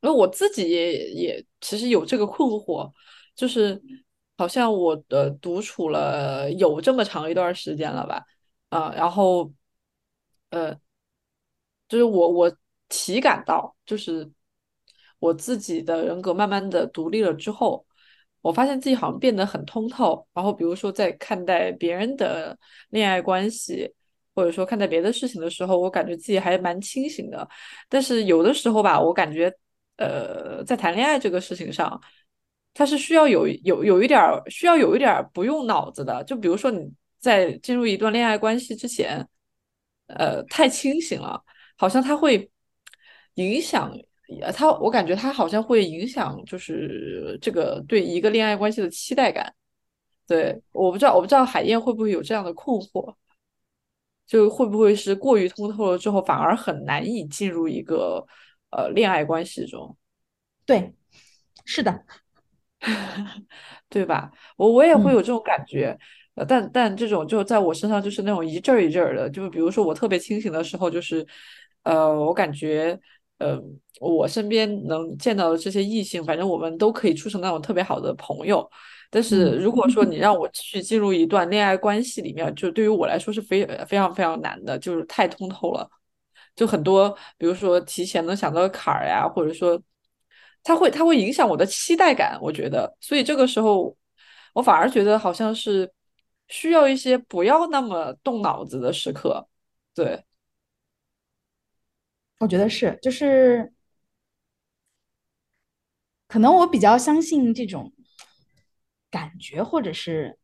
[0.00, 2.90] 因为我自己也也其实有这个困惑，
[3.34, 3.80] 就是
[4.36, 8.24] 好像我的独处了有这么长一段时间了吧？
[8.70, 9.52] 啊，然后，
[10.50, 10.74] 呃，
[11.88, 12.56] 就是我我
[12.88, 14.30] 体感到就是。
[15.20, 17.84] 我自己的人格慢慢的独立了之后，
[18.40, 20.24] 我发现自己好像变得很通透。
[20.32, 22.56] 然后，比如说在看待别人的
[22.90, 23.92] 恋爱关系，
[24.38, 27.48] 或者说看待别的事情的时候，我感觉自己还蛮清醒的。
[27.88, 29.52] 但是有的时候吧，我感觉，
[29.96, 32.00] 呃，在谈恋爱这个事情上，
[32.72, 36.22] 它是需要有有有一点儿需要有一点儿不用脑子的。
[36.22, 39.28] 就比如说你在进入一段恋爱关系之前，
[40.06, 41.42] 呃，太清醒了，
[41.76, 42.48] 好像它会
[43.34, 43.92] 影响。
[44.54, 49.52] 他，我感觉他好像会影响，就是这个对一个恋爱关系的期待感。
[50.28, 53.12] 对，我不知道，我不知道海燕会不会有这样的困惑，
[54.28, 58.24] 就会不会是过于通透了之后，反而很难以进入一个
[58.70, 59.96] 呃恋爱关系中。
[60.66, 60.94] 对，
[61.64, 62.04] 是的，
[63.88, 64.30] 对吧？
[64.56, 65.98] 我我也会有这种感觉，
[66.34, 71.26] 呃，但但这种就在我身上就是那种一阵儿一阵儿的，就比如说我特别清醒的时候，就是
[71.82, 73.00] 呃，我感觉。
[73.38, 73.60] 呃，
[74.00, 78.68] 我身边能见到的这些异性，反正我们都可以处成那种特别好的朋友。
[79.10, 85.88] 但是如果说你让我去进入一段恋爱关系里面，就对于我来说是非非常非常难的，就是太通透了。
[86.54, 89.80] 就很多，比如说提前能想到的坎儿呀，或者说
[90.62, 92.92] 他会他会影响我的期待感，我觉得。
[93.00, 93.96] 所以这个时候，
[94.52, 95.90] 我反而觉得好像是
[96.48, 99.46] 需要一些不要那么动脑子的时刻，
[99.94, 100.22] 对。
[102.38, 103.72] 我觉得是，就是
[106.28, 107.92] 可能我比较相信这种
[109.10, 110.38] 感觉，或者是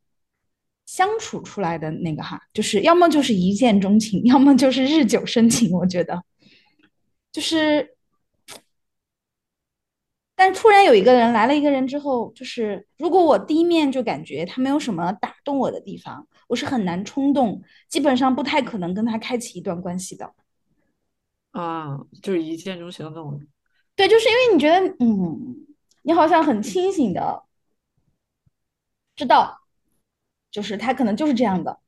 [0.87, 5.71] 相处出来的那个哈，就是要么就是一见钟情，要么就是日久生情。
[5.71, 6.25] 我觉得，
[7.31, 7.97] 就是，
[10.35, 20.35] 但突然有一个人来了一个人之后，就是如果我第一面就感觉他没有什么打动我的地方，我是很难冲动，基本上不太可能跟他开启一段关系的。
[21.55, 23.41] 啊，就是一见钟情的那种。
[23.95, 25.67] 对，就是因为你觉得，嗯，
[26.03, 27.45] 你好像很清醒的
[29.15, 29.61] 知道，
[30.51, 31.79] 就是他可能就是这样的，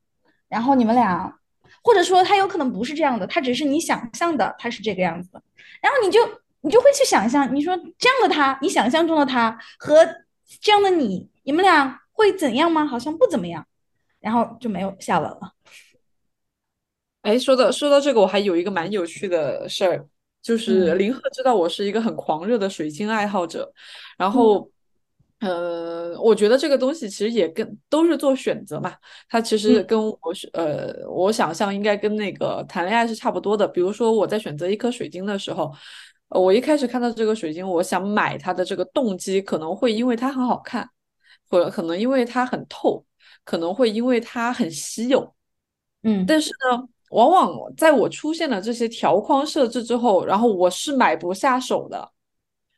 [0.48, 1.40] 然后你们俩，
[1.83, 5.42] 或者说他有可能不是这样的，他只是你想象的他是这个样子的，
[5.83, 6.20] 然后你就
[6.61, 10.07] 你就会去想象，你说这样的他，你想象中的他和
[10.61, 12.87] 这样的你，你们俩会怎样吗？
[12.87, 13.66] 好像不怎么样，
[14.20, 15.55] 然后就没有下文了。
[17.27, 20.07] 哎，说到说到这个，我还有一个蛮有趣的事儿，
[20.41, 23.69] 就是林鹤知道我是一个很狂热的水晶爱好者，
[24.17, 24.71] 然后，
[25.41, 28.95] 呃，我觉得这个东西其实也跟都是做选择嘛，
[29.29, 33.67] 它其实跟我是呃，我想象应该跟那个谈恋爱是差不多的。
[33.67, 35.75] 比如说我在选择一颗水晶的时候，
[36.29, 40.89] 我一开始看到这个水晶，我想买它的这个动机可能会因为它很好看，
[41.51, 43.05] 或者可能因为它很透，
[43.43, 45.35] 可能会因为它很稀有，
[46.05, 46.89] 嗯，但是呢。
[47.11, 52.11] 往往在我出现了这些条框设置之后，然后我是买不下手的。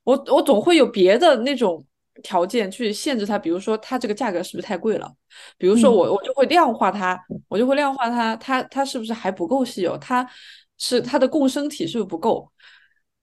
[0.04, 1.84] 我我总会有别的那种
[2.22, 5.10] 条件去限制它，比如说它这个价格是不是太贵了？
[5.56, 9.96] 比如说我我就会量化它，我就会量化它，它它是不是还不够稀有？
[9.98, 10.28] 它
[10.76, 12.50] 是它的共生体是不是不够？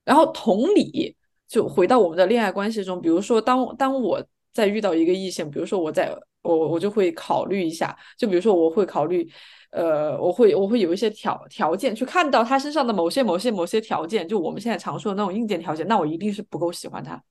[0.03, 1.15] 然后同理，
[1.47, 9.29] 就回到我们的恋爱关系中，比如说当当我在遇到一个异性，比如说我在我我就会考虑一下，就比如说我会考虑。
[9.75, 17.21] 呃，我会我会有一些条条件去看到他身上的某些某些某些条件，就我们现在常说的那种硬件条件，那我一定是不够喜欢他。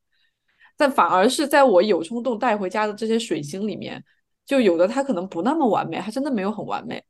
[0.76, 4.04] 但反而是在我有冲动带回家的这些水晶里面，
[4.44, 7.02] 就有的他可能不那么完美，他真的没有很完美，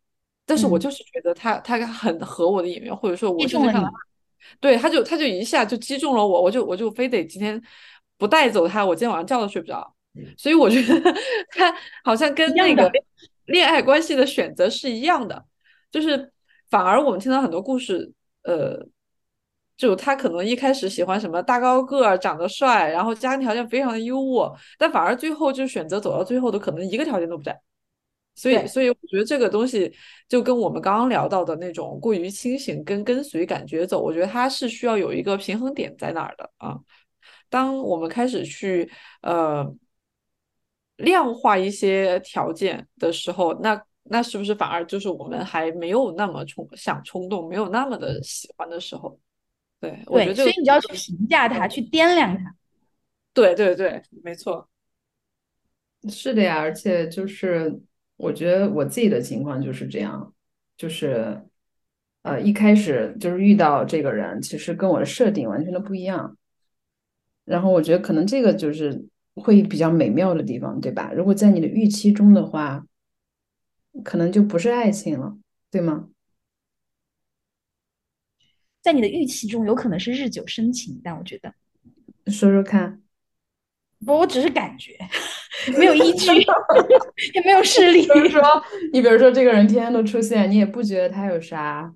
[0.47, 3.91] 但是我就是觉得他他很合我的眼缘，或者说我甚至看到，
[4.61, 7.61] 对，他就他就一下就击中了我，我就我就非得今天
[8.17, 9.93] 不带走他，我今天晚上觉都睡不着。
[10.39, 11.13] 所以我觉得
[11.51, 12.89] 他好像跟那个。
[13.47, 15.45] 恋爱关系的选择是一样的，
[15.91, 16.33] 就是
[16.71, 18.11] 反而我们听到很多故事，
[18.43, 18.79] 呃，
[19.77, 27.61] 就他可能一开始喜欢什么大高个儿、长得帅，然后家庭条件非常的优渥，但反而最后就选择走到最后的可能一个条件都不在。
[28.35, 29.95] 所以，所以我觉得这个东西
[30.29, 36.77] 就跟我们刚刚聊到的那种过于清醒跟跟随感觉走，我觉得它是需要有一个平衡点在哪儿的啊。
[37.49, 38.91] 当我们开始去
[39.23, 39.71] 呃。
[40.97, 49.19] 量化一些条件的时候，那那是不是反而就是我们还没有那么冲想冲动，没有那么的喜欢的时候？
[49.81, 52.55] 对，我觉得所以你就要去评价它，去掂量它。
[53.33, 54.69] 对对对，没错，
[56.09, 56.59] 是的呀。
[56.59, 57.81] 而且就是
[58.17, 60.33] 我觉得我自己的情况就是这样，
[60.77, 61.43] 就是
[62.23, 66.37] 呃一开始就是遇到这个人，其实跟我的设定完全都不一样。
[67.45, 69.05] 然后我觉得可能这个就是。
[69.35, 71.13] 会比较美妙的地方，对吧？
[71.15, 72.87] 如果在你的预期中的话，
[74.03, 75.37] 可能就不是爱情了，
[75.71, 76.09] 对吗？
[78.83, 81.55] 在你的预期中，有可能是日久生情，但我觉得，
[82.27, 83.01] 说说看。
[84.05, 84.93] 不，我只是感觉，
[85.79, 86.27] 没有依据，
[87.33, 88.03] 也没有事例。
[88.03, 88.43] 比如说，
[88.93, 91.91] 你比如说，这个人天天都出现，你也不觉得他有啥。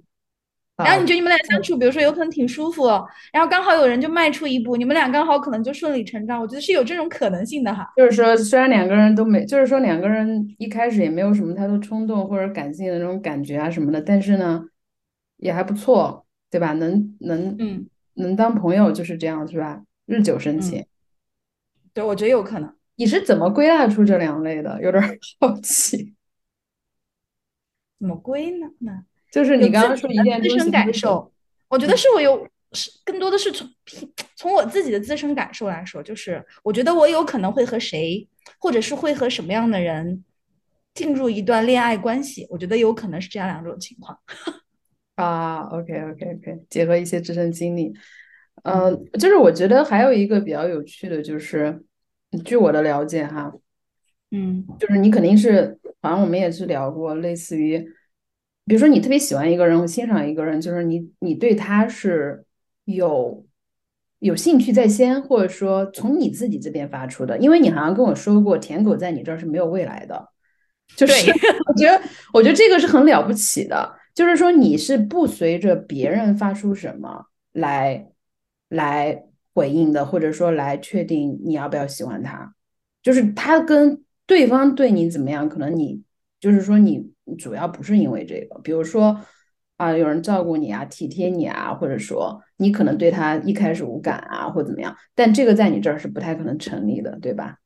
[0.84, 2.86] 然后你觉得你们俩相处，比如说有可能挺舒服，
[3.32, 6.40] 然后刚好有人就迈出一步，你们俩刚好可能就顺理成章。
[6.40, 7.92] 我觉得是有这种可能性的哈。
[7.96, 14.64] 就是说，虽然两个人都没，就是说两个人一开始也没有什么太多冲动或者感性的那种感觉啊什么的，但是呢，
[15.38, 16.72] 也还不错，对吧？
[16.74, 19.82] 能能嗯能当朋友就是这样，是吧？
[20.06, 20.86] 日久生情。
[21.92, 22.72] 对，我觉得有可能。
[22.94, 24.80] 你是怎么归纳出这两类的？
[24.80, 25.02] 有点
[25.40, 26.14] 好奇。
[27.98, 29.04] 怎么归呢？
[29.30, 29.32] 那？
[29.32, 31.30] 就是你刚刚说一件自身感受，
[31.68, 33.68] 我觉得是我有是更多的是从
[34.36, 38.26] 从我自己的自身感受来说，就是我觉得我有可能会和谁，
[38.58, 40.24] 或者是会和什么样的人
[40.94, 44.18] 进入一段恋爱关系，我觉得有可能是这样两种情况。
[45.16, 47.92] 啊，OK OK OK，结合一些自身经历，
[48.62, 51.82] 嗯，就是我觉得还有一个比较有趣的就是，
[52.44, 53.52] 据我的了解哈，
[54.30, 57.86] 嗯，就是你肯定是，好像我们也是聊过，类似于。
[58.68, 62.44] 比如说，你特别喜欢一个人，欣赏一个人，就是你，你对他是
[62.84, 63.46] 有
[64.18, 67.38] 有兴趣在先，或者说从你自己这边发出的。
[67.38, 70.28] 因为你好像跟我说过，舔狗在你这儿是没有未来的。
[70.94, 71.12] 就是
[71.66, 72.00] 我觉得，
[72.34, 73.96] 我觉得这个是很了不起的。
[74.14, 78.08] 就是说，你是不随着别人发出什么来
[78.68, 82.54] 来回应的，或者说来确定你要不要喜欢他。
[83.02, 86.02] 就是他跟对方对你怎么样，可能你
[86.38, 87.12] 就是说你。
[87.36, 89.20] 主要不是因为这个，比如说
[89.76, 97.58] 啊，有人照顾你啊，体贴你啊，或者说你可能对他一开始无感啊，或怎么样，但这个在你这儿是不太可能成立的，对吧？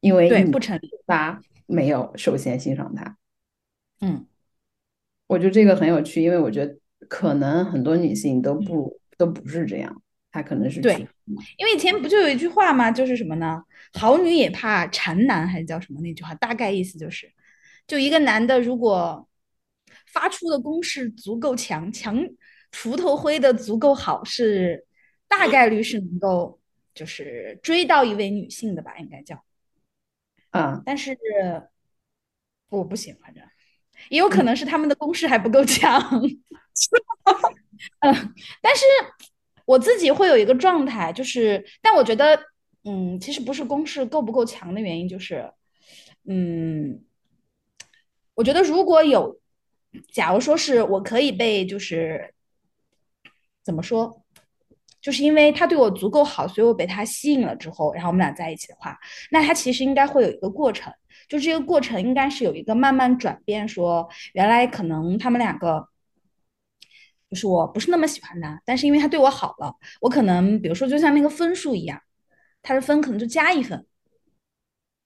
[0.00, 3.16] 因为对不成立，他没有首先欣赏他。
[4.00, 4.26] 嗯，
[5.26, 10.94] 我觉得这个很有趣，因为我觉得可能很多女性都不都不是这样，她可能是对，
[11.56, 12.90] 因为以前不就有一句话吗？
[12.90, 13.62] 就是什么呢？
[13.94, 16.34] 好女也怕缠男，还是叫什么那句话？
[16.34, 17.26] 大概意思就是，
[17.86, 19.28] 就一个男的如果
[20.06, 22.18] 发出的攻势足够强，强
[22.72, 24.86] 锄头挥的足够好，是
[25.28, 26.58] 大概率是能够
[26.94, 29.42] 就是追到一位女性的吧，应该叫。
[30.50, 31.16] 啊，但是
[32.68, 33.44] 我不行，反正
[34.08, 36.00] 也有可能是他们的攻势还不够强。
[38.00, 38.84] 嗯，但是
[39.64, 42.38] 我自己会有一个状态，就是，但我觉得，
[42.84, 45.52] 嗯，其实不是攻势够不够强的原因，就是，
[46.24, 47.04] 嗯，
[48.36, 49.40] 我觉得如果有，
[50.12, 52.32] 假如说是我可以被，就是
[53.64, 54.22] 怎么说，
[55.00, 58.96] 就是因为他对我足够好，所以我被他吸引了之后，然后我们俩在一起的话，
[59.32, 60.92] 那他其实应该会有一个过程，
[61.28, 65.88] 就这个过程应该是有一个慢慢转变，说原来可能他们两个。
[67.28, 72.00] 就是我不是那么喜欢他，但是因为他对我好了，我可能比如说就像那个分数一样，
[72.62, 73.84] 他的分可能就加一分，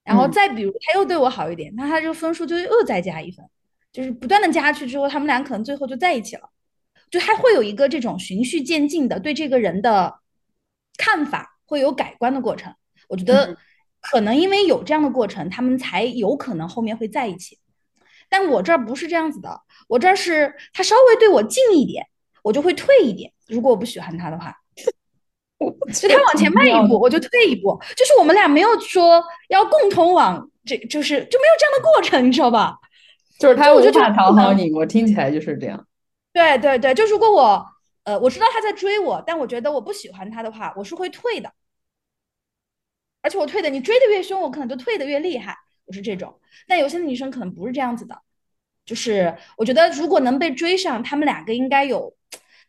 [0.03, 3.45] 然后再比如他又对我好一点，那他这个分数就又再加一分，
[3.91, 6.49] 就是不断的加去之后，他们俩可能最后就在一起了，
[7.09, 10.19] 就还会有一个这种循序渐进的对这个人的
[10.97, 12.73] 看法会有改观的过程。
[13.07, 13.57] 我觉得
[13.99, 17.59] 可能因为有这样的过程，他们才有可能后面会在一起。
[18.29, 22.07] 但我这儿不是这样子的，我这儿是他稍微对我近一点。
[22.43, 24.51] 我就会退一点，如果我不喜欢他的话，
[25.93, 32.77] 就他往前迈一步，我就退一步，就是我们俩没有说要共同往这，就是就没有这样的过程，你知道吧？
[33.37, 35.87] 就是他无法讨好你，我听起来就是这样。
[36.33, 37.65] 对对对，就如果我
[38.03, 41.51] 呃我知道他在追我，但我觉得我不喜欢他的话，我是会退的，
[43.21, 46.39] 而且我退的，你追的越凶，我可能就退的越厉害，我是这种。
[46.67, 48.17] 但有些女生可能不是这样子的，
[48.85, 52.13] 就是我觉得如果能被追上，他们两个应该有。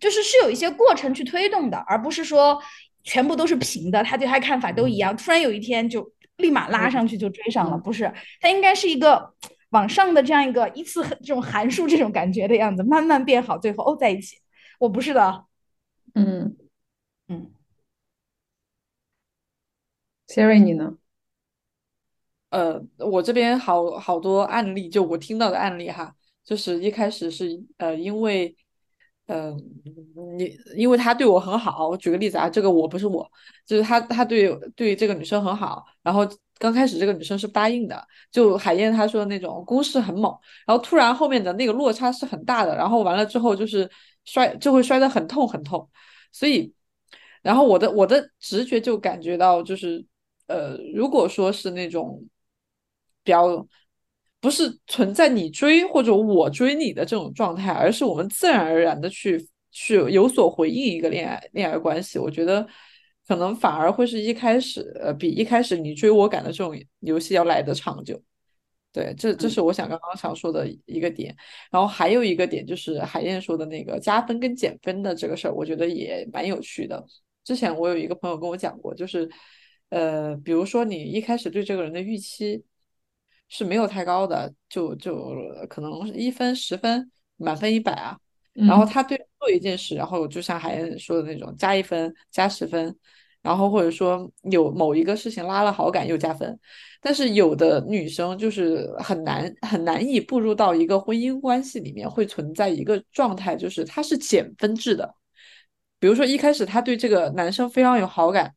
[0.02, 2.60] 就是是有一些过程去推动的，而不是说
[3.04, 8.12] 全部都是平的，他对他看法都一样，突然有一天就立马拉上去就追上了，不是？
[8.40, 9.32] 他应该是一个
[9.70, 14.36] 往上的这样一个一次这种函数这种感觉的样子，慢慢变好，最后哦在一起。
[14.80, 15.44] 我不是的，
[16.14, 16.56] 嗯
[17.28, 17.52] 嗯。
[20.26, 20.98] Siri，你呢？
[22.50, 28.56] 呃，我这边好好多案例，就我听到的案例哈，就是一开始是呃因为。
[29.26, 29.56] 嗯，
[30.36, 33.26] 你因为他对我很好，我举个例子啊，这个我不是我，
[33.64, 36.26] 就是他，他对对这个女生很好，然后
[36.58, 43.88] 刚开始这个女生是答应的，就海燕她说的那种攻势很猛，然后突然后面的那个落差是很大的，然后完了之后就是
[44.24, 45.88] 摔就会摔得很痛很痛，
[46.32, 46.74] 所以，
[47.42, 50.04] 然后我的我的直觉就感觉到就是，
[50.48, 52.22] 呃，如果说是那种
[53.22, 53.66] 比较。
[54.42, 62.18] 不是存在你追或者我追你的这种状态，而是我们自然而然的去去有所回应一个恋爱恋爱关系。
[62.18, 62.66] 我觉得
[63.28, 68.20] 可能反而会是一开始呃比一开始你追我赶的这种游戏要来的长久。
[68.92, 71.34] 对，这这是我想刚刚想说的一个点。
[71.70, 77.02] 然后还有一个点就是海燕说的那个加分跟减分的这个事儿，我觉得也蛮有趣的。
[77.44, 79.30] 之前我有一个朋友跟我讲过，就是
[79.90, 82.64] 呃，比如说你一开始对这个人的预期。
[83.54, 85.30] 是没有太高的，就就
[85.68, 88.16] 可能一分十分，满分一百啊。
[88.54, 92.96] 然后他对做一件事，然后就像海燕说的那种，加一分，加十分，
[93.42, 96.58] 然后或者说有某一个事情拉了好感又加分。
[97.02, 105.14] 但是有的女生就是很难很难以步入到一个婚姻关系里面，会存在一个状态，就是她是减分制的。
[105.98, 108.54] 比如说一开始她对这个男生非常有好感，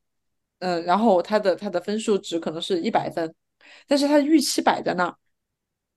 [0.60, 3.36] 嗯，然后他的他的分数值可能是一百分。
[3.88, 5.16] 但是他的预期摆在那儿，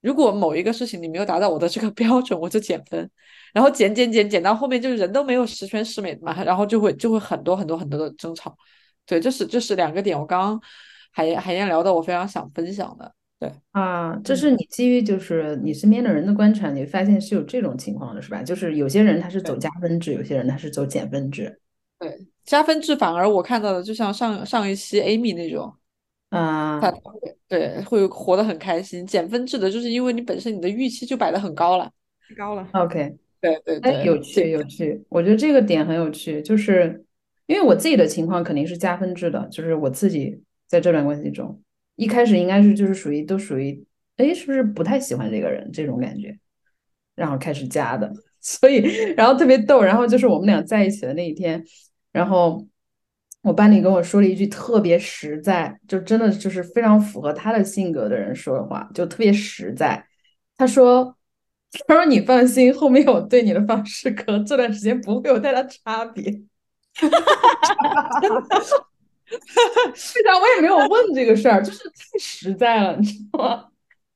[0.00, 3.10] 如果某一个事情你没有达到我的这个 标准，我就减分，
[3.52, 8.56] 然后减减减减到后面就是人都没有十全十美嘛，然后就会就会很多很多很多的争吵。
[9.06, 10.60] 对，这是这是两个点，我刚刚
[11.10, 13.12] 海海燕聊的，我非常想分享的。
[13.40, 18.42] 对啊，这是你基于就是你身边的人的观察，你发现是有这种情况的是吧？
[18.42, 21.60] 就是有些人他是走加分制，有些人他是走减分制。
[21.98, 25.72] 对，加分制反而我看到的就像上上一期 Amy 那种。
[26.30, 26.92] 啊，他
[27.48, 29.06] 对会活得很开心。
[29.06, 31.90] 减分制的就是因为你本身你的预期就摆的很高了，
[32.28, 32.68] 太高了。
[32.72, 35.02] OK，对对对，有趣有趣。
[35.08, 37.02] 我觉得这个点很有趣，就是
[37.46, 41.58] 因为我自己的情况肯定是加分制的，就是我自己在这段关系中，
[41.96, 43.82] 一开始应该是就是属于都属于，
[44.18, 46.38] 哎，是不是不太喜欢这个人这种感觉，
[47.14, 48.12] 然后开始加的。
[48.42, 48.76] 所以
[49.16, 51.64] 然后特别逗，然后就是我们俩在一起的那一天，
[52.12, 52.67] 然后。
[53.48, 60.06] 我伴侣跟我说了一句特别实在，就真的就是非常符合他的性格的人说的话，就特别实在。
[60.58, 61.16] 他说
[61.88, 66.24] ：“他说你放心，后面我对你的方式可能这段时间不会有太大差别。
[69.94, 73.64] ”是的，我也没有问这个事儿，就是太实在了，你知道吗？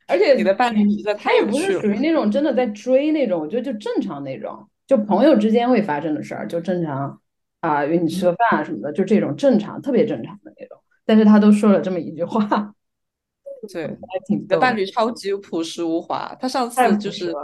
[0.08, 7.18] 而且你的伴侣实在他也不是属于那种真的在追那种，我觉得就正常那种，就朋友之间会发生的事儿，就正常
[7.62, 10.76] 啊，约你吃个饭啊什么的，就这种正常，特别正常的那种。
[11.06, 12.40] 但是他都说了这么一句话，
[13.72, 13.96] 对，还
[14.26, 16.36] 挺你的伴侣超级朴实无华。
[16.40, 17.34] 他上次就是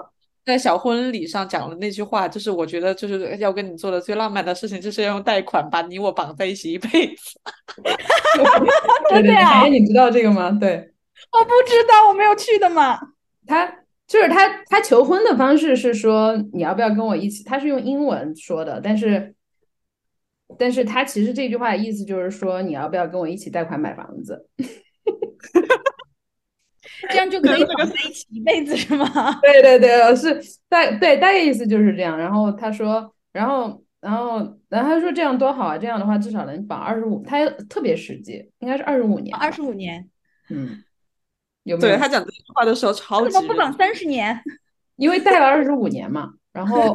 [0.45, 7.41] 在小婚礼上讲的那句话，就是我觉得就是要跟你做的最浪漫的事情，就是要用贷款把你我绑在一起一辈子。
[9.11, 9.65] 真的呀？
[9.67, 10.51] 你知道这个吗？
[10.51, 10.93] 对。
[11.33, 12.99] 我不知道，我没有去的嘛。
[13.47, 13.67] 他
[14.07, 17.43] 就是他，他求婚的方式是说你要不要跟我一起？
[17.45, 19.35] 他是用英文说的，但是，
[20.57, 24.49] 但是他其实这句话的意思就是说你要不要跟我一起贷款买房子？
[27.11, 29.07] 这样就可以绑在一起一辈子是吗？
[29.43, 32.17] 对对对，是大对大概意思就是这样。
[32.17, 34.39] 然后他说，然后然后
[34.69, 35.79] 然后他说这样多好啊！
[35.79, 39.37] 这样的话至少能绑二十五，他特别实际，应该是二十五年。
[39.37, 40.09] 二十五年，
[40.51, 40.83] 嗯。
[41.65, 44.41] 有没有对他讲这句话的时候，超级怎么不绑三十年？
[44.97, 46.33] 因为贷了二十五年嘛。
[46.59, 46.93] 然后，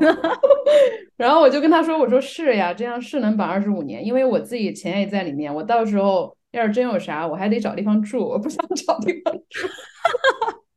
[1.16, 5.53] 然后我就跟他说：“我说是呀，这样是能绑二十五年，因为我自己钱也在里面。
[5.53, 9.68] 我到时候要是真有啥，我还得找地方住，我不想找地方住。”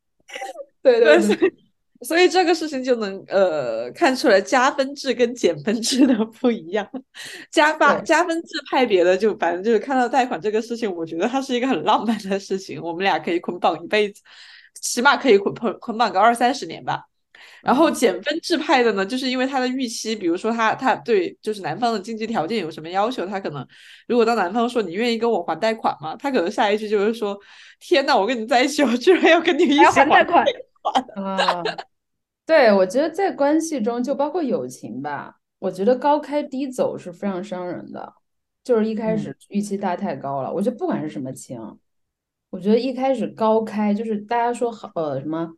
[0.81, 1.53] 对对对。
[2.01, 6.87] 所以这个事情就能呃看出来加分制跟减分制的不一样。
[7.51, 14.21] 加分加分制派别的就反正就是看到贷款这个事情，我觉得它是一个很浪漫的事情，我们俩可以捆绑一辈子，
[14.79, 17.03] 起码可以捆捆捆绑个二三十年吧。
[17.67, 23.67] 然后减分制派的呢，就是因为他的预期，比如说他他对就是男方的经济条件有什么要求，他可能
[24.07, 26.15] 如果当男方说你愿意跟我还贷款吗？
[26.15, 27.37] 他可能下一句就是说
[27.81, 30.45] 天呐，我跟你在一起，我居然要跟你一起还贷款。
[31.15, 31.61] 啊，
[32.45, 38.13] 对，我觉得在关系中，就包括友情吧，我觉得高开低走是非常伤人的。
[38.63, 41.57] 就是一开始预期搭太高了，我觉得不管是什么情，
[42.49, 45.49] 我觉得一开始高开就是大家说好呃什么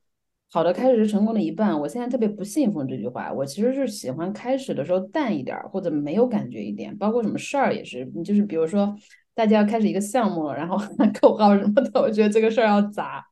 [0.52, 8.96] 好的开始是成功的一半，我现在特别不信奉这句话，我其实是喜欢开始的时候淡一点或者没有感觉一点，包括什么事儿也是，就是比如说
[9.36, 13.24] 大家要开始一个项目了，然后喊 口号什么的，我觉得这个事儿要砸。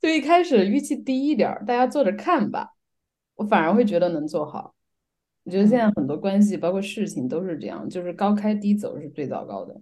[0.00, 2.70] 就一开始预期低一点，大家做着看吧，
[3.36, 4.74] 我反而会觉得能做好。
[5.44, 9.80] 我觉得现在很多关系，包括事情都是这样，就是高开低走是最糟糕的，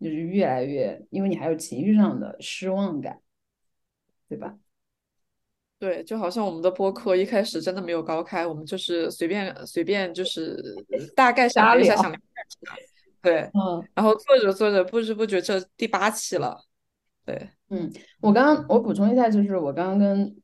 [0.00, 3.20] 就是越来越，因为你还有情绪上的失望感，
[4.28, 4.54] 对吧？
[5.80, 10.62] 对，就好像我们的播客一开始真的没有高开，我们就是随便随便就是
[11.16, 12.20] 大概想了一下想聊
[13.22, 16.56] 对，嗯，然后做着做着不知不觉这第八期了。
[17.24, 20.36] 对，嗯，我刚刚我补充一下，就是我刚刚跟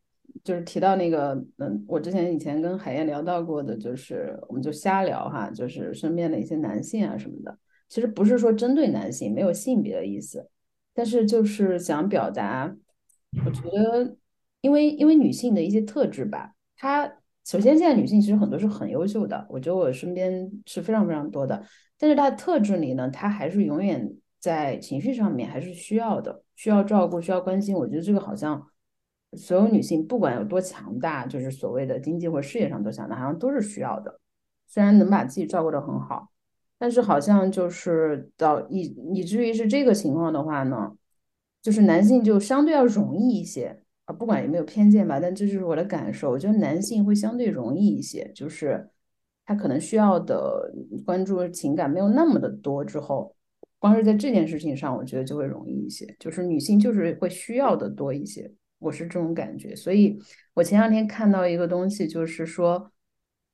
[0.42, 7.58] 就是提到那个，嗯，我之前以前跟海燕聊到过的，就是我们就瞎聊哈，就是身边的一些男性啊什么的，
[7.88, 10.48] 其实不是说针对男性，没有性别的意思，
[10.94, 12.74] 但是就是想表达，
[13.44, 14.16] 我觉得，
[14.66, 17.06] 因为因为女性的一些特质吧，她
[17.44, 21.64] 首先现在女性其实很多是很优秀的，我觉得我身边是非常非常多的，
[21.96, 26.42] 但是她的特质里呢，她还是永远在情绪上面还是需要的。
[26.56, 27.76] 需要照顾，需要关心。
[27.76, 28.66] 我觉得这个好像
[29.36, 34.18] 所有女性不管有多强大，就是所谓的经济或事业上多强大，好像都是需要的。
[34.66, 36.30] 虽然能把自己照顾得很好，
[36.78, 38.80] 但是好像就是到以
[39.14, 40.96] 以至于是这个情况的话呢，
[41.60, 44.12] 就是男性就相对要容易一些啊。
[44.12, 46.30] 不管有没有偏见吧，但这就是我的感受。
[46.30, 48.88] 我觉得男性会相对容易一些，就是
[49.44, 50.72] 他可能需要的
[51.04, 53.36] 关注情感没有那么的多之后。
[53.78, 59.76] 光是在这件事情上，我觉得就会容易一些，就是女性就是会需要的多一些，我是这种感觉。
[59.76, 60.18] 所以
[60.54, 62.90] 我前两天看到一个东西，就是说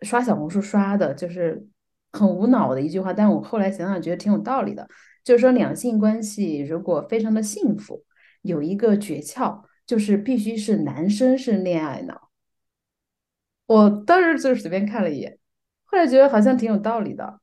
[0.03, 1.67] 刷小红书刷的，就是
[2.13, 4.89] 很无脑的一句话，但我后来想想觉得挺有道理的，
[5.25, 8.05] 就是说两性关系如果非常的幸福，
[8.43, 12.31] 有一个诀窍，就是必须是男生是恋爱脑。
[13.67, 15.39] 我当时就是随便看了一眼，
[15.85, 17.41] 后来觉得好像挺有道理的。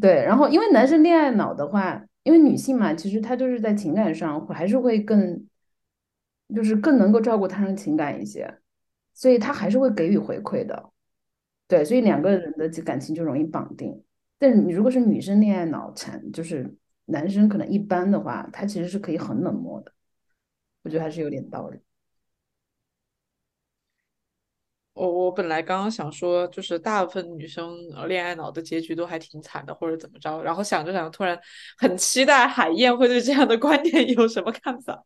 [0.00, 5.46] 对，然后因为男生恋爱脑的话，因为女性嘛，其实她就是在情感上还是会更，
[6.54, 8.58] 就是更能够照顾他人情感一些，
[9.12, 10.90] 所以她还是会给予回馈的。
[11.68, 14.02] 对，所以两个人的感情就容易绑定。
[14.38, 16.74] 但是你如果是女生恋爱脑残，就是
[17.04, 19.92] 男生可能一般的话，他其实是可以很冷漠的。
[20.82, 21.78] 我觉得还是有点道理。
[24.94, 27.74] 我我本来刚刚想说，就是大部分女生
[28.08, 31.38] 恋爱脑的结局都还挺惨的，或者怎么着，然后想着想着，突然
[31.78, 35.02] 很期待海燕会对这样的观点有什么看法。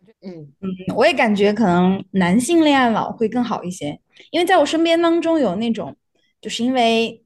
[0.22, 4.00] 嗯嗯，我也感觉可能男性恋爱脑会更好一些，
[4.30, 5.94] 因为在我身边当中有那种，
[6.40, 7.23] 就是因为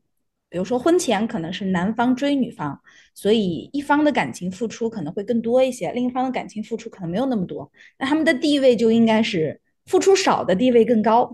[0.50, 2.80] 比如说婚前可能是男方追女方，
[3.14, 11.30] 所以一方的感情付出可能会更多一些，另一方的感情付出可能没有那么多，那他们的地位就应该是付出少的地位更高，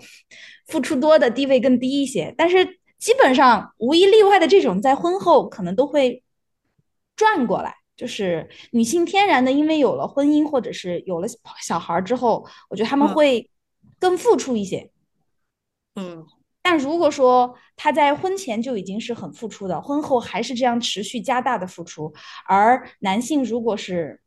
[0.67, 2.35] 付出多的地位更低一些。
[2.37, 2.65] 但是
[2.99, 6.23] 基本上无一例外的这种在婚后可能都会
[7.15, 11.29] 转过来，就是女性天然的因为有了婚姻或者是有了
[11.63, 13.49] 小孩之后，我觉得他们会
[14.01, 14.91] 更付出一些。
[15.95, 16.27] 嗯。
[16.65, 22.11] 但如果说他在婚前就已经是很付出的，婚后还是这样持续加大的付出，
[22.47, 24.19] 而男性如果是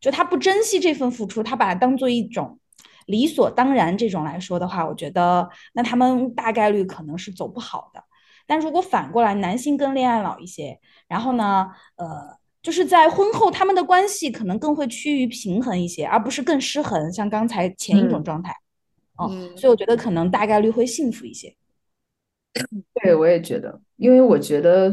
[0.00, 2.60] 就他不珍惜这份付出，他把它当做一种
[3.06, 8.04] 理所当然这种来说的话，我觉得那他们大概率可能是走不好的。
[8.46, 10.78] 但如果反过来，男性更恋爱脑一些，
[11.08, 12.06] 然后呢，呃，
[12.62, 18.54] 就是在婚后他们的关系可能更会趋于平衡一些，而不是更失衡，像刚才前一种状态。
[19.18, 21.56] 嗯，所以我觉得可能大概率会幸福一些。
[23.02, 24.92] 对，我也觉得，因为我觉得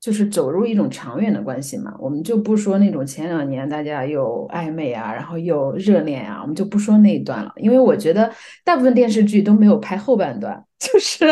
[0.00, 8.30] 就是走入一种长远的关系嘛，我们就不说那种前两年大家又暧昧啊，然后又热恋啊，我们就不说那一段了，因为我觉得
[8.64, 11.26] 大部分电视剧都没有拍后半段， 就是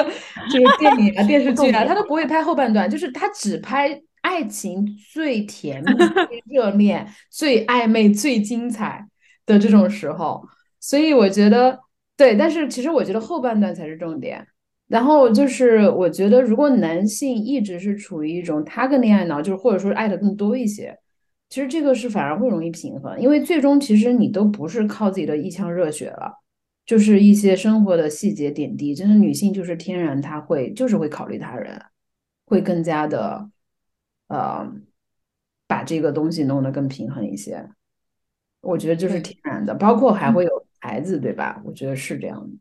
[0.51, 5.93] 就是电影啊、电视剧啊，他都不会拍后半段，就是他只拍爱情最甜蜜、
[6.27, 9.07] 最热恋、最暧昧、最精彩
[9.47, 10.43] 的这种时候，
[10.81, 11.79] 所以我觉得
[12.17, 14.47] 对，但是其实我觉得后半段才是重点。
[14.93, 20.99] 然后就是，我觉得如果男性一直是处于一种他更恋爱脑，就是或者说爱的更多一些，
[21.49, 26.35] 其实这个是反而会容易平衡，因为最终其实你都不是靠自己的一腔热血了，
[26.85, 28.95] 就是一些生活的细节点滴。
[28.95, 31.81] 真的女性就是天然，她会就是会考虑他人，
[32.45, 33.49] 会更加的
[34.29, 34.71] 呃
[35.67, 37.67] 把这个东西弄得更平衡一些。
[38.61, 41.63] 我觉得就是天然的，包括还会有孩子，对吧？
[41.65, 42.59] 我觉得是这样的。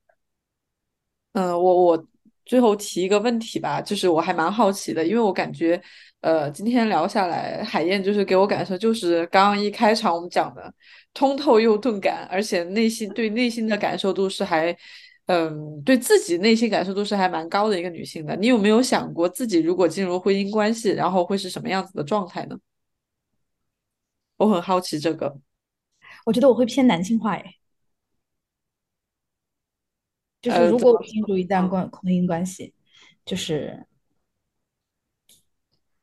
[1.33, 2.07] 嗯，我我。
[2.45, 5.81] 最后提一个问题吧，就是我还蛮好奇的，因为我感觉，
[6.21, 10.73] 呃，今天聊下来，海燕就是给我感受，就是刚刚一开场我们讲的
[11.13, 14.75] 通透又钝感，而且内心对内心的感受度是还，
[15.27, 18.35] 嗯，对自己内心感受度是还蛮高的一个女性的。
[18.35, 22.57] 你有没有想过自己如果进入婚姻关系，然后会是什么样子的状态呢？
[24.37, 25.37] 我很好奇这个。
[26.25, 27.60] 我觉得我会偏男性化，哎。
[30.41, 32.73] 就是如果我进入一段关婚姻关系，
[33.23, 33.85] 就是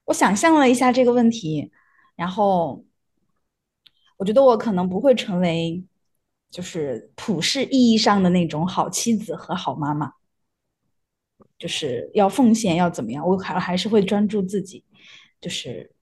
[0.05, 1.73] 我想象了一下这个问题，
[2.15, 2.85] 然后
[4.17, 5.85] 我觉得我可能不会成为
[6.51, 10.13] 就是普世意义上的那种好妻子和好妈妈，
[11.59, 14.85] 就是要奉献要怎么样，我还还是会专注自己，
[15.41, 15.93] 就是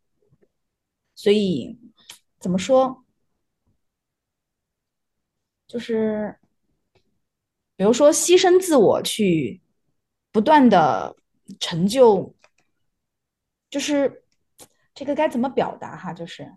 [1.14, 1.78] 所以
[2.38, 3.02] 怎么说，
[5.66, 6.38] 就是。
[7.76, 9.60] 比如说，牺牲自我去
[10.32, 11.14] 不断的
[11.60, 12.34] 成就，
[13.68, 14.24] 就是
[14.94, 16.10] 这个该怎么表达哈？
[16.14, 16.50] 就是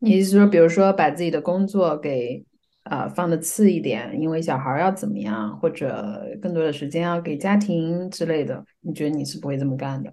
[0.00, 2.44] 你意思说，比如说把自己的工作给
[2.82, 10.12] 啊放的次一点，因为小孩要怎么样，或者更多的时间要给家庭之类的，你觉得你是不会这么干的？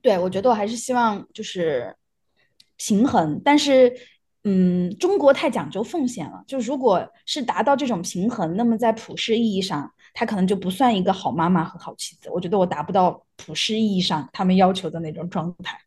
[0.00, 1.96] 对，我觉得我还是希望就是
[2.76, 3.92] 平衡，但是。
[4.44, 6.42] 嗯，中国太讲究奉献了。
[6.48, 12.28] 就如果是达到这种平衡，那么在普世意义上，她可能就不算一个好妈妈和好妻子。
[12.28, 15.78] 我觉得我达不到普世意义上他们要求的那种状态。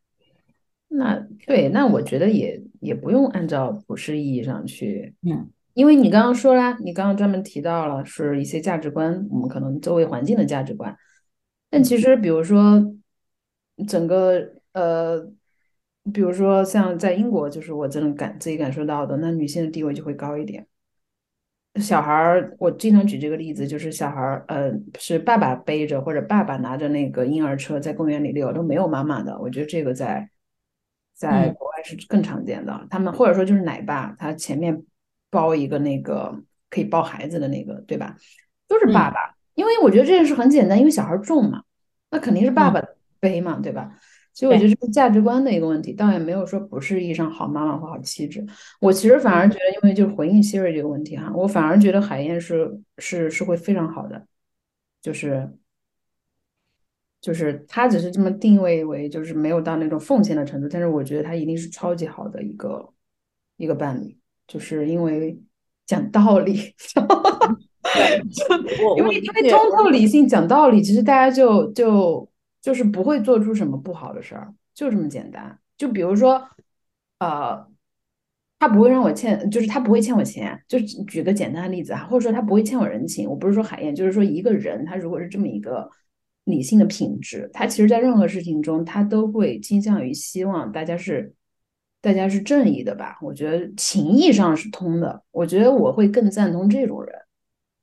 [0.88, 5.14] 那对，那我觉得也也不用按照普世意义上去。
[5.24, 10.96] 嗯，因为你刚刚说啦，你刚刚专门提到了是一些价值观，我们可能周围环境的价值观。
[11.70, 12.96] 但其实，比如说
[13.86, 15.30] 整个呃。
[16.14, 20.68] 比如说，像在英国，就是我真的感自己感受到的，那女性的地位就会高一点。
[21.82, 29.38] 小孩儿，我经常举这个例子，就是小孩儿，呃，是爸爸背着或者爸爸拿着那个婴儿车在公园里遛，都没有妈妈的。
[29.40, 30.30] 我觉得这个在
[31.16, 32.88] 在国外是更常见的。
[32.90, 34.84] 他们或者说就是奶爸，他前面
[35.30, 36.34] 包一个那个
[36.70, 38.16] 可以抱孩子的那个，对吧？
[38.68, 41.64] 都是爸爸，因为我觉得这件事很简单，因为小孩重嘛，
[42.12, 42.82] 那肯定是爸爸
[43.20, 43.92] 背嘛，对吧？
[44.36, 48.46] 所以我觉得这是价值观的一个问题，倒也没有说不是意义上好妈妈或好妻子。
[48.82, 54.28] 我其实反而觉得，因为就是回应 Siri 这个问题哈，我反而觉得海燕是是是会非常好的，
[55.02, 55.50] 就是
[57.22, 62.90] 就是他只是这么定位为就是没有到那种奉献的程度，但是我觉得他一定是超级好的一个
[63.56, 64.18] 一个伴侣，
[64.48, 65.40] 就是因为
[65.86, 66.56] 讲道理，
[68.98, 72.30] 因为因为通透理性讲道理，其实大家就就。
[72.66, 75.60] 就是不会做出什么不好的事儿，就这么简单。
[75.78, 76.44] 就比如说，
[77.20, 77.64] 呃，
[78.58, 80.60] 他不会让我欠，就是他不会欠我钱。
[80.68, 83.30] 就举个简单的例子啊，或者说他不会欠我人情。
[83.30, 85.88] 我不是说海燕，就是说一个人，他如果是这么一个
[86.46, 87.48] 理性的品质。
[87.54, 91.36] 他其实在任何事情中，他都会倾向于希望大家是
[92.02, 93.20] 大家是正义的吧？
[93.22, 95.22] 我觉得情义上是通的。
[95.30, 97.14] 我觉得我会更赞同这种人。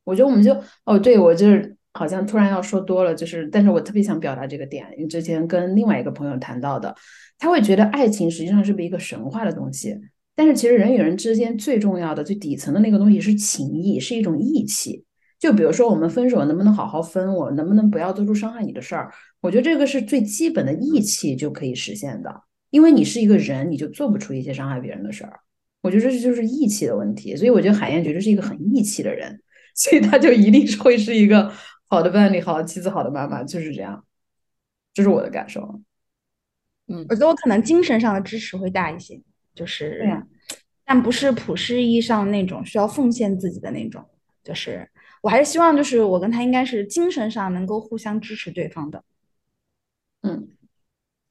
[0.02, 6.94] 我觉得我们就哦，对我就是好像突然要说多了，就是但是我特别想表达这个点，因为之前跟另外一个朋友谈到的，
[7.38, 9.96] 他会觉得爱情实际上是不是一个神话的东西？
[10.34, 15.04] 但是其实人与人之间最重要的、最底层的那个东西是情谊，是一种义气。
[15.38, 19.12] 就比如说我们分手能不能好好分，我能不能不要做出伤害你的事儿？
[19.40, 22.32] 我觉得这个是最基本的义气就可以实现的。
[22.70, 25.40] 因为你是一个人，你就做不出一些伤害别人的事儿。
[25.82, 27.36] 我觉得这就是义气的问题。
[27.36, 29.38] 所以我觉得海燕绝对是一个很义气的人，
[29.74, 31.52] 所以他就一定是会是一个
[31.92, 34.02] 好的伴侣、好的妻子、好的妈妈，就是这样。
[34.94, 35.60] 这是我的感受。
[36.86, 39.20] 嗯，我觉得我可能精神上的支持会大一些。
[39.54, 40.02] 就是，
[40.86, 44.02] 但不是普世意义上那种需要奉献自己的那种。
[44.42, 44.88] 就是，
[45.20, 49.04] 我还是希望，就是我跟他应该是精神上能够互相支持对方的。
[50.22, 50.48] 嗯，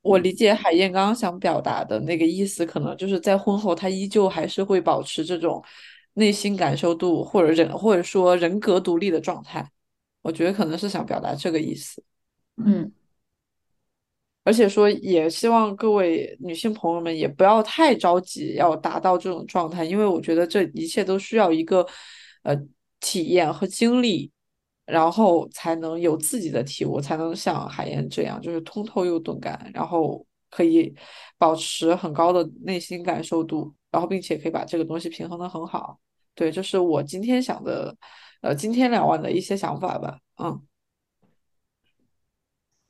[0.04, 5.64] 我理解海燕刚刚想表达的那个意思，可能就是在婚后，他依旧还是会保持这种
[6.14, 9.68] 内心感受度或者人或者说人格独立的状态。
[10.22, 12.04] 我觉得可能是想表达这个意思。
[12.58, 12.92] 嗯。
[14.44, 21.88] 而且说，也希望各位女性朋友们也不要太着急要达到这种状态，因为我觉得这一切都需要一个
[22.42, 22.56] 呃
[23.00, 24.32] 体验和经历，
[24.86, 30.92] 然后才能有自己的体悟，才能像海燕这样，就是通透又钝感，然后可以
[31.38, 36.00] 保持很高的内心感受度，然后并且可以把这个东西平衡的很好。
[36.34, 37.96] 对，这是我今天想的，
[38.42, 40.62] 呃，今天聊完的一些想法吧，嗯。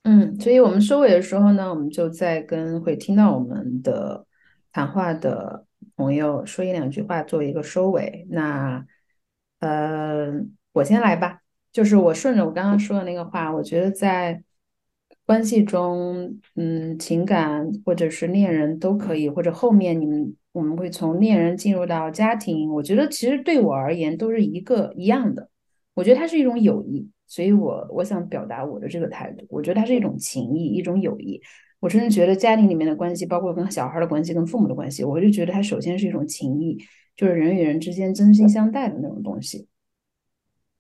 [0.04, 4.26] 嗯，所以我们收尾的时候呢，我们就在跟会听到我们的
[4.72, 8.26] 谈话的朋友说一两句话，做一个收尾。
[8.32, 8.84] 那，
[9.60, 10.32] 呃，
[10.72, 11.42] 我先来吧，
[11.72, 14.42] 就是我顺着我刚刚说的那个话，我觉得在
[15.32, 25.50] 关系中，嗯，情感或者是恋人都可以，或者后面你们我们会从恋人进入到家庭，我觉得其实对我而言都是一个一样的，
[25.94, 27.10] 我觉得它是一种友谊。
[27.28, 31.42] 所以，我我想表达我的这个态度，我觉得它是一种情谊，一种友谊。
[31.80, 36.78] 我真的觉得家庭里面的关系，包括跟小孩的关系、跟父母的关系，我就觉得它首先是一种情谊，
[37.16, 39.66] 就是人与人之间真心相待的那种东西。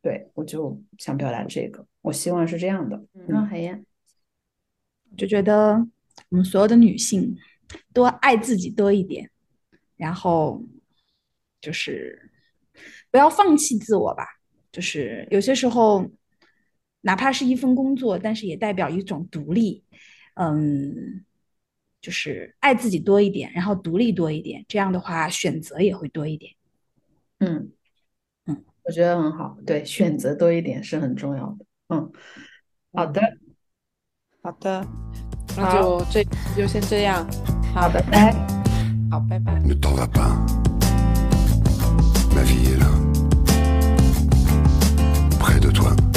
[0.02, 3.02] 对，我就想表达这个，我希望是这样的。
[3.14, 3.86] 嗯，海燕，
[5.18, 5.88] 就觉得
[6.30, 7.38] 我们所有的女性
[7.93, 9.30] 多爱自己多一点，
[9.97, 10.64] 然后
[11.59, 12.32] 就是
[13.09, 14.26] 不要放弃自我吧，
[14.72, 16.09] 就是有些时候。
[17.03, 19.84] 哪怕是一份工作，但是也代表一种独立，
[20.36, 21.26] 嗯，
[21.99, 26.53] 就是爱自己多一点，然后独立多一点，这样的话选择也会多一点。
[27.39, 27.72] 嗯
[28.45, 31.66] 嗯，我觉得很好，对，选择多一点是很重要的。
[31.88, 32.12] 嗯，
[32.93, 33.20] 好的，
[34.44, 34.84] 好的，
[35.56, 36.26] 那就这
[36.58, 37.24] 就先这样，
[37.76, 38.34] 好，拜拜，
[39.12, 39.54] 好，拜拜。
[45.39, 46.11] près de toi.